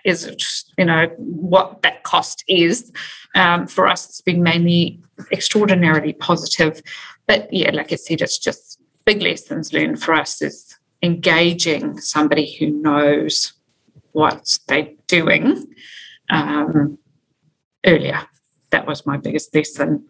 is 0.04 0.24
it, 0.24 0.42
you 0.78 0.84
know, 0.84 1.06
what 1.18 1.82
that 1.82 2.02
cost 2.02 2.44
is. 2.48 2.92
Um, 3.34 3.66
for 3.66 3.86
us, 3.86 4.08
it's 4.08 4.20
been 4.20 4.42
mainly 4.42 5.00
extraordinarily 5.32 6.12
positive. 6.12 6.82
But 7.26 7.52
yeah, 7.52 7.70
like 7.72 7.92
I 7.92 7.96
said, 7.96 8.20
it's 8.20 8.38
just 8.38 8.80
big 9.04 9.22
lessons 9.22 9.72
learned 9.72 10.02
for 10.02 10.14
us 10.14 10.40
is 10.40 10.76
engaging 11.02 11.98
somebody 12.00 12.54
who 12.54 12.66
knows 12.70 13.52
what 14.12 14.58
they're 14.68 14.90
doing 15.06 15.64
um, 16.30 16.98
earlier. 17.84 18.20
That 18.70 18.86
was 18.86 19.04
my 19.06 19.16
biggest 19.18 19.54
lesson. 19.54 20.08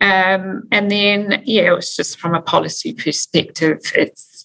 Um, 0.00 0.64
and 0.70 0.90
then, 0.90 1.42
yeah, 1.44 1.72
it 1.72 1.76
was 1.76 1.96
just 1.96 2.18
from 2.18 2.34
a 2.34 2.42
policy 2.42 2.92
perspective, 2.92 3.80
it's 3.94 4.35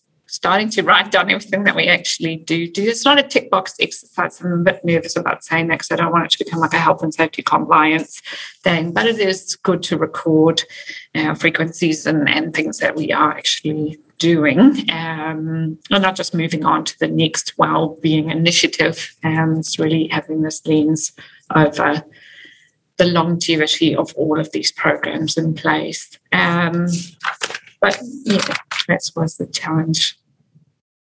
starting 0.41 0.71
to 0.71 0.82
write 0.82 1.12
down 1.12 1.30
everything 1.30 1.65
that 1.65 1.75
we 1.75 1.86
actually 1.88 2.36
do 2.36 2.67
do. 2.67 2.82
It's 2.82 3.06
not 3.06 3.19
a 3.19 3.23
tick 3.23 3.51
box 3.51 3.75
exercise. 3.80 4.41
I'm 4.41 4.54
a 4.54 4.58
bit 4.58 4.84
nervous 4.84 5.15
about 5.15 5.43
saying 5.43 5.67
that 5.67 5.75
because 5.75 5.91
I 5.91 5.97
don't 5.97 6.12
want 6.12 6.25
it 6.25 6.32
to 6.32 6.43
become 6.43 6.60
like 6.60 6.73
a 6.73 6.80
health 6.80 7.04
and 7.04 7.13
safety 7.13 7.43
compliance 7.43 8.23
thing, 8.63 8.91
but 8.91 9.06
it 9.06 9.19
is 9.19 9.56
good 9.58 9.84
to 9.84 9.99
record 9.99 10.63
uh, 11.13 11.36
frequencies 11.36 12.08
and, 12.08 12.27
and 12.27 12.56
things 12.56 12.80
that 12.80 12.95
we 12.95 13.12
are 13.12 13.34
actually 13.34 13.99
doing 14.17 14.60
um, 14.89 15.77
and 15.91 16.01
not 16.01 16.15
just 16.15 16.34
moving 16.34 16.65
on 16.65 16.86
to 16.86 16.97
the 16.97 17.08
next 17.08 17.56
well-being 17.60 18.32
initiative 18.32 19.15
and 19.21 19.60
it's 19.60 19.77
really 19.77 20.08
having 20.08 20.41
this 20.41 20.65
lens 20.65 21.12
over 21.56 22.04
the 22.97 23.06
longevity 23.06 23.95
of 23.95 24.12
all 24.15 24.39
of 24.39 24.51
these 24.51 24.71
programs 24.71 25.38
in 25.38 25.54
place 25.56 26.19
um, 26.32 26.86
but 27.80 27.99
yeah 28.25 28.56
that 28.88 29.01
was 29.15 29.38
the 29.38 29.47
challenge 29.47 30.15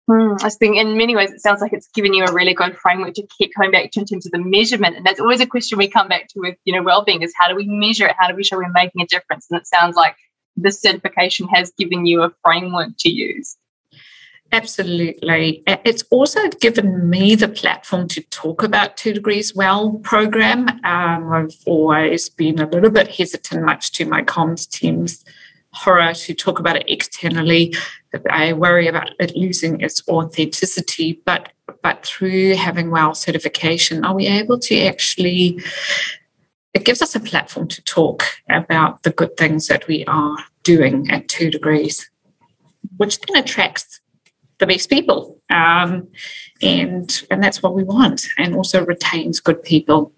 Mm, 0.09 0.41
I 0.43 0.51
think 0.51 0.77
in 0.77 0.97
many 0.97 1.17
ways 1.17 1.33
it 1.33 1.41
sounds 1.41 1.61
like 1.61 1.73
it's 1.73 1.89
given 1.89 2.15
you 2.15 2.25
a 2.25 2.33
really 2.33 2.55
good 2.55 2.77
framework 2.77 3.15
to 3.15 3.27
keep 3.39 3.53
coming 3.55 3.73
back 3.73 3.91
to 3.91 4.01
in 4.01 4.07
terms 4.07 4.25
of 4.25 4.33
the 4.33 4.39
measurement. 4.39 4.97
And 4.97 5.05
that's 5.05 5.19
always 5.19 5.41
a 5.41 5.47
question 5.47 5.79
we 5.79 5.89
come 5.89 6.07
back 6.07 6.29
to 6.29 6.41
with, 6.41 6.57
you 6.65 6.73
know, 6.73 6.83
well-being 6.83 7.23
is 7.23 7.35
how 7.37 7.49
do 7.49 7.57
we 7.57 7.67
measure 7.67 8.07
it? 8.07 8.15
How 8.19 8.29
do 8.29 8.37
we 8.37 8.45
show 8.45 8.57
we're 8.57 8.71
making 8.71 9.03
a 9.03 9.07
difference? 9.07 9.49
And 9.51 9.61
it 9.61 9.67
sounds 9.67 9.97
like 9.97 10.15
this 10.57 10.81
certification 10.81 11.49
has 11.49 11.73
given 11.77 12.07
you 12.07 12.23
a 12.23 12.31
framework 12.45 12.91
to 13.01 13.11
use. 13.11 13.57
Absolutely. 14.53 15.65
It's 15.67 16.05
also 16.11 16.49
given 16.61 17.11
me 17.11 17.35
the 17.35 17.49
platform 17.49 18.07
to 18.09 18.23
talk 18.23 18.63
about 18.63 18.97
Two 18.97 19.13
Degrees 19.13 19.57
Well 19.57 19.95
program. 20.05 20.69
Um, 20.85 21.33
I've 21.33 21.57
always 21.67 22.29
been 22.29 22.61
a 22.61 22.69
little 22.69 22.91
bit 22.91 23.09
hesitant, 23.09 23.65
much 23.65 23.91
to 23.93 24.05
my 24.07 24.23
comms 24.23 24.71
team's 24.71 25.25
horror, 25.77 26.15
to 26.15 26.35
talk 26.35 26.59
about 26.59 26.77
it 26.77 26.85
externally. 26.89 27.75
I 28.31 28.53
worry 28.53 28.89
about 28.89 29.11
it 29.21 29.37
losing 29.37 29.81
its 29.81 30.03
authenticity. 30.09 31.23
But 31.25 31.53
but 31.83 32.05
through 32.05 32.57
having 32.57 32.91
WELL 32.91 33.15
certification, 33.15 34.05
are 34.05 34.15
we 34.15 34.27
able 34.27 34.59
to 34.61 34.87
actually 34.87 35.61
it 36.77 36.85
gives 36.85 37.01
us 37.01 37.15
a 37.15 37.21
platform 37.21 37.69
to 37.69 37.83
talk 37.85 38.23
about 38.51 39.03
the 39.03 39.11
good 39.11 39.37
things 39.39 39.67
that 39.69 39.87
we 39.89 40.05
are 40.07 40.37
doing 40.63 41.11
at 41.11 41.27
two 41.27 41.51
degrees, 41.51 42.11
which 42.99 43.19
then 43.21 43.43
attracts 43.43 44.01
the 44.59 44.67
best 44.67 44.91
people. 44.91 45.41
Um, 45.49 46.09
and 46.61 47.23
and 47.31 47.43
that's 47.43 47.63
what 47.63 47.75
we 47.75 47.83
want, 47.83 48.27
and 48.37 48.55
also 48.55 48.85
retains 48.85 49.41
good 49.41 49.63
people. 49.63 50.13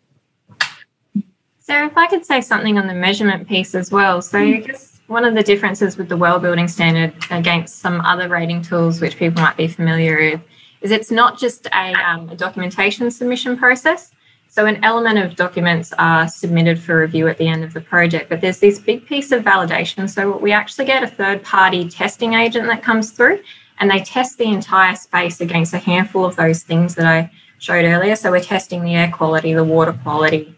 So 1.61 1.85
if 1.85 1.97
I 1.97 2.07
could 2.07 2.25
say 2.25 2.40
something 2.40 2.79
on 2.79 2.87
the 2.87 2.94
measurement 2.94 3.47
piece 3.47 3.75
as 3.75 3.92
well. 3.92 4.23
So 4.23 4.38
I 4.38 4.61
guess 4.61 4.97
one 5.09 5.25
of 5.25 5.35
the 5.35 5.42
differences 5.42 5.97
with 5.97 6.09
the 6.09 6.16
WELL 6.16 6.38
Building 6.38 6.68
Standard 6.68 7.12
against 7.31 7.81
some 7.81 8.01
other 8.03 8.29
rating 8.29 8.62
tools 8.62 9.01
which 9.01 9.16
people 9.16 9.42
might 9.42 9.57
be 9.57 9.66
familiar 9.66 10.16
with 10.16 10.40
is 10.81 10.90
it's 10.92 11.11
not 11.11 11.38
just 11.38 11.66
a, 11.66 11.92
um, 11.94 12.29
a 12.29 12.37
documentation 12.37 13.11
submission 13.11 13.57
process 13.57 14.12
so, 14.51 14.64
an 14.64 14.83
element 14.83 15.18
of 15.18 15.37
documents 15.37 15.92
are 15.99 16.27
submitted 16.27 16.81
for 16.81 16.99
review 17.01 17.29
at 17.29 17.37
the 17.37 17.47
end 17.47 17.62
of 17.62 17.75
the 17.75 17.83
project, 17.83 18.31
but 18.31 18.40
there's 18.40 18.59
this 18.59 18.79
big 18.79 19.07
piece 19.07 19.31
of 19.31 19.44
validation. 19.44 20.09
So, 20.09 20.38
we 20.38 20.53
actually 20.53 20.87
get 20.87 21.03
a 21.03 21.07
third 21.07 21.44
party 21.44 21.88
testing 21.88 22.33
agent 22.33 22.66
that 22.66 22.83
comes 22.83 23.11
through 23.11 23.42
and 23.79 23.90
they 23.90 24.01
test 24.01 24.38
the 24.38 24.51
entire 24.51 24.97
space 24.97 25.42
against 25.42 25.75
a 25.75 25.79
handful 25.79 26.25
of 26.25 26.35
those 26.37 26.62
things 26.62 26.94
that 26.94 27.07
I 27.07 27.31
showed 27.59 27.85
earlier. 27.85 28.16
So, 28.16 28.31
we're 28.31 28.40
testing 28.40 28.83
the 28.83 28.94
air 28.94 29.12
quality, 29.14 29.53
the 29.53 29.62
water 29.62 29.92
quality, 29.92 30.57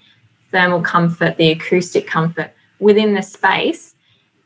thermal 0.53 0.83
comfort, 0.83 1.37
the 1.37 1.51
acoustic 1.51 2.07
comfort 2.07 2.53
within 2.79 3.13
the 3.13 3.23
space 3.23 3.97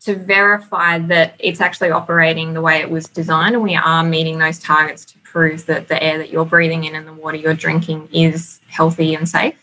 to 0.05 0.15
verify 0.15 0.99
that 0.99 1.35
it's 1.39 1.61
actually 1.61 1.91
operating 1.91 2.53
the 2.53 2.61
way 2.61 2.81
it 2.81 2.91
was 2.91 3.09
designed 3.09 3.55
and 3.55 3.65
we 3.65 3.75
are 3.75 4.05
meeting 4.05 4.39
those 4.39 4.59
targets 4.59 5.05
to 5.05 5.19
prove 5.21 5.65
that 5.67 5.89
the 5.89 6.03
air 6.03 6.19
that 6.19 6.31
you're 6.31 6.45
breathing 6.45 6.85
in 6.85 6.95
and 6.95 7.07
the 7.07 7.13
water 7.13 7.37
you're 7.37 7.55
drinking 7.55 8.09
is 8.13 8.61
healthy 8.69 9.15
and 9.15 9.29
safe? 9.29 9.57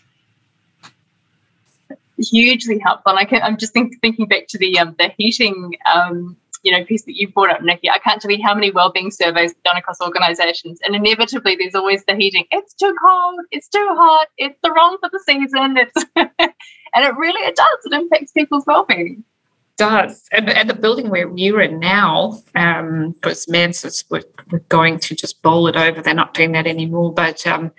Hugely 2.18 2.80
helpful. 2.80 3.14
I 3.14 3.28
I'm 3.44 3.58
just 3.58 3.74
think, 3.74 4.00
thinking 4.02 4.28
back 4.28 4.48
to 4.50 4.58
the 4.58 4.78
um, 4.80 4.96
the 5.00 5.12
heating 5.18 5.76
um, 5.92 6.38
you 6.62 6.72
know 6.72 6.86
piece 6.86 7.04
that 7.06 7.16
you 7.16 7.30
brought 7.30 7.50
up, 7.50 7.64
Nikki. 7.64 7.90
I 7.90 7.98
can't 7.98 8.22
tell 8.22 8.30
you 8.30 8.44
how 8.44 8.54
many 8.54 8.70
wellbeing 8.70 9.10
surveys 9.10 9.56
done 9.64 9.78
across 9.78 10.00
organisations, 10.02 10.80
and 10.84 10.96
inevitably 10.96 11.56
there's 11.56 11.74
always 11.74 12.04
the 12.06 12.16
heating. 12.16 12.46
It's 12.52 12.76
too 12.76 12.94
cold. 13.04 13.40
It's 13.50 13.68
too 13.68 13.88
hot. 13.92 14.28
It's 14.38 14.60
the 14.62 14.72
wrong 14.72 14.98
for 15.00 15.10
the 15.12 15.20
season. 15.20 15.78
It's 15.78 16.06
and 16.16 17.06
it 17.06 17.16
really 17.18 17.42
it 17.42 17.56
does. 17.56 17.80
It 17.86 17.94
impacts 17.94 18.34
people's 18.34 18.66
wellbeing 18.68 19.24
does. 19.78 20.28
And, 20.32 20.50
and 20.50 20.70
the 20.70 20.74
building 20.74 21.10
where 21.10 21.28
we're 21.28 21.62
in 21.62 21.80
now, 21.80 22.42
um, 22.56 23.12
because 23.12 23.48
Manses 23.48 24.04
were, 24.10 24.24
were 24.52 24.60
going 24.70 25.00
to 25.00 25.16
just 25.16 25.42
bowl 25.42 25.68
it 25.68 25.76
over. 25.76 26.02
They're 26.02 26.14
not 26.14 26.34
doing 26.34 26.52
that 26.54 26.68
anymore. 26.68 27.14
But 27.14 27.46
um, 27.48 27.72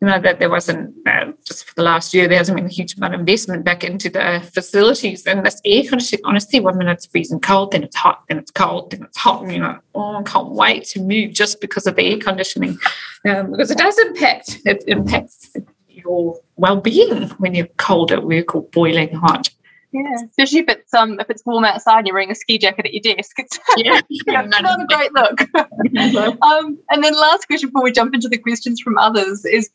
you 0.00 0.10
know 0.10 0.20
that 0.20 0.38
there 0.38 0.50
wasn't 0.50 0.94
uh, 1.06 1.32
just 1.46 1.64
for 1.64 1.74
the 1.76 1.82
last 1.82 2.12
year 2.12 2.28
there 2.28 2.36
hasn't 2.36 2.56
been 2.56 2.66
a 2.66 2.68
huge 2.68 2.96
amount 2.96 3.14
of 3.14 3.20
investment 3.20 3.64
back 3.64 3.84
into 3.84 4.10
the 4.10 4.46
facilities. 4.52 5.26
And 5.26 5.46
this 5.46 5.60
air 5.64 5.82
conditioning 5.88 6.24
honestly 6.24 6.60
one 6.60 6.76
minute 6.76 6.92
it's 6.92 7.06
freezing 7.06 7.40
cold 7.40 7.72
then 7.72 7.84
it's 7.84 7.96
hot. 7.96 8.22
Then 8.28 8.38
it's 8.38 8.50
cold. 8.50 8.90
Then 8.90 9.04
it's 9.04 9.16
hot. 9.16 9.42
And 9.42 9.52
you 9.52 9.60
know 9.60 9.78
oh 9.94 10.16
I 10.16 10.22
can't 10.22 10.50
wait 10.50 10.84
to 10.88 11.00
move 11.00 11.32
just 11.32 11.60
because 11.60 11.86
of 11.86 11.96
the 11.96 12.02
air 12.02 12.18
conditioning. 12.18 12.78
Um, 13.26 13.52
because 13.52 13.70
it 13.70 13.78
does 13.78 13.98
impact 13.98 14.58
it 14.66 14.84
impacts 14.86 15.54
your 15.88 16.38
well-being 16.56 17.30
when 17.38 17.54
you're 17.54 17.68
cold 17.78 18.12
at 18.12 18.24
work 18.24 18.54
or 18.54 18.62
boiling 18.64 19.14
hot 19.14 19.48
yeah, 19.94 20.16
especially 20.28 20.58
if 20.58 20.68
it's 20.68 20.92
um 20.92 21.20
if 21.20 21.30
it's 21.30 21.46
warm 21.46 21.64
outside 21.64 21.98
and 21.98 22.06
you're 22.08 22.14
wearing 22.14 22.30
a 22.32 22.34
ski 22.34 22.58
jacket 22.58 22.86
at 22.86 22.92
your 22.92 23.14
desk. 23.14 23.36
It's, 23.38 23.58
yeah, 23.76 24.00
it's 24.10 24.60
not 24.60 24.80
a 24.80 24.86
great 24.86 25.12
look. 25.12 25.40
um, 26.42 26.78
and 26.90 27.04
then 27.04 27.14
last 27.14 27.46
question 27.46 27.68
before 27.68 27.84
we 27.84 27.92
jump 27.92 28.12
into 28.12 28.28
the 28.28 28.36
questions 28.36 28.80
from 28.80 28.98
others 28.98 29.44
is 29.44 29.70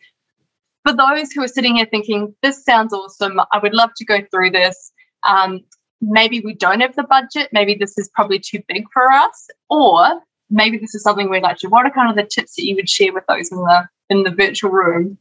for 0.83 0.93
those 0.93 1.31
who 1.31 1.41
are 1.41 1.47
sitting 1.47 1.77
here 1.77 1.87
thinking 1.89 2.35
this 2.43 2.65
sounds 2.65 2.93
awesome, 2.93 3.39
I 3.53 3.59
would 3.59 3.73
love 3.73 3.91
to 3.95 4.05
go 4.05 4.19
through 4.29 4.51
this. 4.51 4.91
Um, 5.23 5.61
maybe 6.01 6.41
we 6.41 6.53
don't 6.53 6.81
have 6.81 6.95
the 6.97 7.03
budget. 7.03 7.49
Maybe 7.53 7.75
this 7.75 7.97
is 7.97 8.09
probably 8.13 8.39
too 8.39 8.61
big 8.67 8.85
for 8.91 9.09
us, 9.11 9.47
or 9.69 10.21
maybe 10.49 10.77
this 10.77 10.95
is 10.95 11.03
something 11.03 11.29
we'd 11.29 11.43
like 11.43 11.57
to. 11.59 11.69
What 11.69 11.85
are 11.85 11.91
kind 11.91 12.09
of 12.09 12.17
the 12.17 12.29
tips 12.29 12.55
that 12.55 12.65
you 12.65 12.75
would 12.75 12.89
share 12.89 13.13
with 13.13 13.23
those 13.29 13.51
in 13.51 13.57
the 13.57 13.87
in 14.09 14.23
the 14.23 14.31
virtual 14.31 14.71
room? 14.71 15.17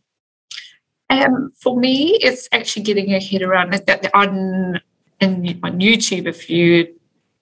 Um, 1.10 1.52
for 1.60 1.78
me, 1.78 2.18
it's 2.20 2.48
actually 2.52 2.82
getting 2.82 3.08
your 3.08 3.20
head 3.20 3.42
around 3.42 3.72
that 3.72 4.10
on 4.14 4.80
in, 5.20 5.60
on 5.62 5.80
YouTube, 5.80 6.26
if 6.26 6.48
you 6.48 6.94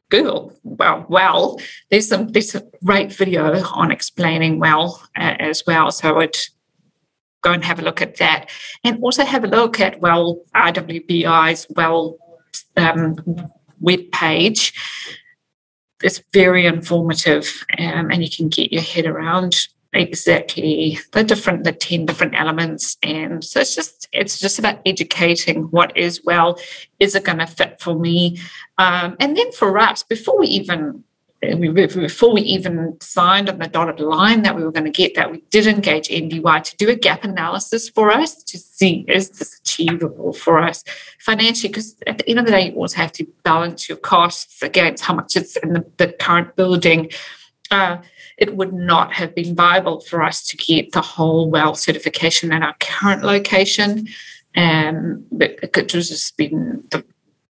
Google 0.08 0.52
well, 0.62 1.04
well, 1.08 1.60
there's 1.90 2.08
some 2.08 2.28
there's 2.28 2.54
a 2.54 2.62
great 2.84 3.12
video 3.12 3.62
on 3.64 3.90
explaining 3.90 4.60
well 4.60 5.02
uh, 5.16 5.34
as 5.38 5.64
well. 5.66 5.90
So 5.90 6.08
I 6.08 6.12
would 6.12 6.36
go 7.42 7.52
and 7.52 7.64
have 7.64 7.78
a 7.78 7.82
look 7.82 8.00
at 8.00 8.16
that, 8.18 8.48
and 8.84 9.02
also 9.02 9.24
have 9.24 9.44
a 9.44 9.48
look 9.48 9.80
at 9.80 10.00
well 10.00 10.42
IWBI's 10.54 11.66
well 11.70 12.16
um, 12.76 13.16
web 13.80 14.10
page. 14.12 14.72
It's 16.02 16.22
very 16.32 16.66
informative, 16.66 17.64
um, 17.78 18.10
and 18.10 18.22
you 18.22 18.30
can 18.30 18.48
get 18.48 18.72
your 18.72 18.82
head 18.82 19.06
around 19.06 19.66
exactly. 19.92 20.98
The 21.12 21.24
different 21.24 21.64
the 21.64 21.72
10 21.72 22.06
different 22.06 22.34
elements 22.38 22.96
and 23.02 23.44
so 23.44 23.60
it's 23.60 23.74
just 23.74 24.08
it's 24.12 24.38
just 24.38 24.58
about 24.58 24.80
educating 24.86 25.64
what 25.64 25.96
is 25.96 26.22
well 26.24 26.58
is 26.98 27.14
it 27.14 27.24
going 27.24 27.38
to 27.38 27.46
fit 27.46 27.80
for 27.80 27.94
me? 27.94 28.38
Um, 28.78 29.16
and 29.20 29.36
then 29.36 29.52
for 29.52 29.78
us 29.78 30.02
before 30.02 30.38
we 30.38 30.48
even 30.48 31.04
before 31.40 32.32
we 32.32 32.40
even 32.40 32.96
signed 33.00 33.48
on 33.48 33.58
the 33.58 33.68
dotted 33.68 34.00
line 34.00 34.42
that 34.42 34.56
we 34.56 34.64
were 34.64 34.72
going 34.72 34.84
to 34.84 34.90
get 34.90 35.14
that 35.14 35.30
we 35.30 35.42
did 35.50 35.66
engage 35.66 36.08
NDY 36.08 36.62
to 36.64 36.76
do 36.76 36.88
a 36.88 36.96
gap 36.96 37.24
analysis 37.24 37.88
for 37.88 38.10
us 38.10 38.42
to 38.42 38.58
see 38.58 39.04
is 39.08 39.30
this 39.30 39.58
achievable 39.60 40.32
for 40.32 40.58
us 40.58 40.82
financially? 41.18 41.68
Because 41.68 41.96
at 42.06 42.18
the 42.18 42.28
end 42.28 42.38
of 42.38 42.46
the 42.46 42.52
day 42.52 42.68
you 42.68 42.74
always 42.74 42.94
have 42.94 43.12
to 43.12 43.26
balance 43.42 43.88
your 43.88 43.98
costs 43.98 44.62
against 44.62 45.04
how 45.04 45.14
much 45.14 45.36
it's 45.36 45.56
in 45.56 45.74
the, 45.74 45.84
the 45.98 46.08
current 46.08 46.56
building 46.56 47.10
uh, 47.70 47.98
it 48.38 48.56
would 48.56 48.72
not 48.72 49.12
have 49.12 49.34
been 49.34 49.54
viable 49.54 50.00
for 50.00 50.22
us 50.22 50.46
to 50.46 50.56
get 50.56 50.92
the 50.92 51.00
whole 51.00 51.50
WELL 51.50 51.74
certification 51.74 52.52
at 52.52 52.62
our 52.62 52.76
current 52.80 53.22
location. 53.22 54.08
Um, 54.56 55.26
but 55.30 55.58
it 55.62 55.72
could 55.72 55.88
just 55.88 56.36
been 56.36 56.84
the 56.90 57.04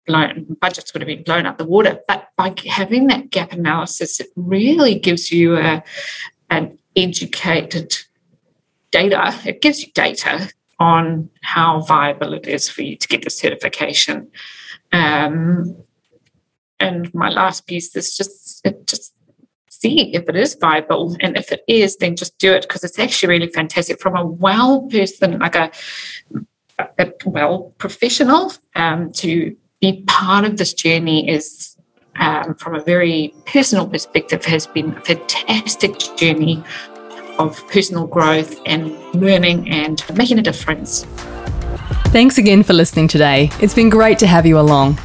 blown, 0.05 0.57
budgets 0.61 0.93
would 0.93 1.01
have 1.01 1.07
been 1.07 1.23
blown 1.23 1.45
out 1.45 1.57
the 1.57 1.65
water. 1.65 1.99
But 2.07 2.29
by 2.37 2.55
having 2.65 3.07
that 3.07 3.29
gap 3.29 3.51
analysis, 3.51 4.19
it 4.19 4.27
really 4.35 4.97
gives 4.97 5.31
you 5.31 5.57
a, 5.57 5.83
an 6.49 6.77
educated 6.95 7.95
data. 8.91 9.37
It 9.45 9.61
gives 9.61 9.83
you 9.83 9.91
data 9.93 10.51
on 10.79 11.29
how 11.41 11.81
viable 11.81 12.33
it 12.33 12.47
is 12.47 12.69
for 12.69 12.81
you 12.81 12.95
to 12.97 13.07
get 13.07 13.23
the 13.23 13.29
certification. 13.29 14.31
Um, 14.91 15.77
and 16.79 17.13
my 17.13 17.29
last 17.29 17.67
piece 17.67 17.95
is 17.95 18.15
just 18.15 18.65
just 18.85 19.14
see 19.85 20.13
if 20.13 20.27
it 20.27 20.35
is 20.35 20.55
viable, 20.59 21.15
and 21.21 21.37
if 21.37 21.51
it 21.51 21.63
is, 21.67 21.97
then 21.97 22.15
just 22.15 22.37
do 22.39 22.51
it 22.53 22.63
because 22.63 22.83
it's 22.83 22.99
actually 22.99 23.29
really 23.29 23.49
fantastic 23.49 24.01
from 24.01 24.15
a 24.15 24.25
well 24.25 24.81
person, 24.87 25.39
like 25.39 25.55
a, 25.55 25.71
a 26.97 27.11
well 27.25 27.73
professional, 27.77 28.51
um, 28.75 29.11
to 29.13 29.55
be 29.81 30.03
part 30.07 30.45
of 30.45 30.57
this 30.57 30.73
journey 30.73 31.29
is. 31.29 31.71
Um, 32.17 32.55
from 32.55 32.75
a 32.75 32.81
very 32.81 33.33
personal 33.45 33.85
perspective, 33.85 34.45
has 34.45 34.67
been 34.67 34.93
a 34.93 35.01
fantastic 35.01 35.99
journey 36.15 36.63
of 37.37 37.61
personal 37.67 38.07
growth 38.07 38.57
and 38.65 38.97
learning 39.13 39.69
and 39.69 40.01
making 40.15 40.39
a 40.39 40.41
difference. 40.41 41.03
Thanks 42.15 42.37
again 42.37 42.63
for 42.63 42.71
listening 42.71 43.09
today. 43.09 43.49
It's 43.59 43.73
been 43.73 43.89
great 43.89 44.17
to 44.19 44.27
have 44.27 44.45
you 44.45 44.57
along. 44.57 44.97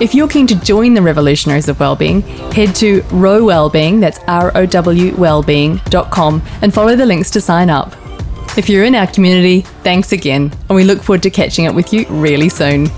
If 0.00 0.12
you're 0.12 0.28
keen 0.28 0.46
to 0.48 0.56
join 0.56 0.94
the 0.94 1.02
revolutionaries 1.02 1.68
of 1.68 1.78
wellbeing, 1.78 2.22
head 2.52 2.74
to 2.76 3.02
Row 3.12 3.44
Wellbeing, 3.44 4.00
that's 4.00 4.18
R 4.26 4.50
O 4.56 4.66
W 4.66 5.12
wellbeing.com, 5.12 6.42
and 6.62 6.74
follow 6.74 6.96
the 6.96 7.06
links 7.06 7.30
to 7.30 7.40
sign 7.40 7.70
up. 7.70 7.94
If 8.58 8.68
you're 8.68 8.84
in 8.84 8.96
our 8.96 9.06
community, 9.06 9.60
thanks 9.82 10.12
again, 10.12 10.52
and 10.68 10.76
we 10.76 10.84
look 10.84 11.00
forward 11.00 11.22
to 11.22 11.30
catching 11.30 11.68
up 11.68 11.76
with 11.76 11.92
you 11.92 12.06
really 12.08 12.48
soon. 12.48 12.88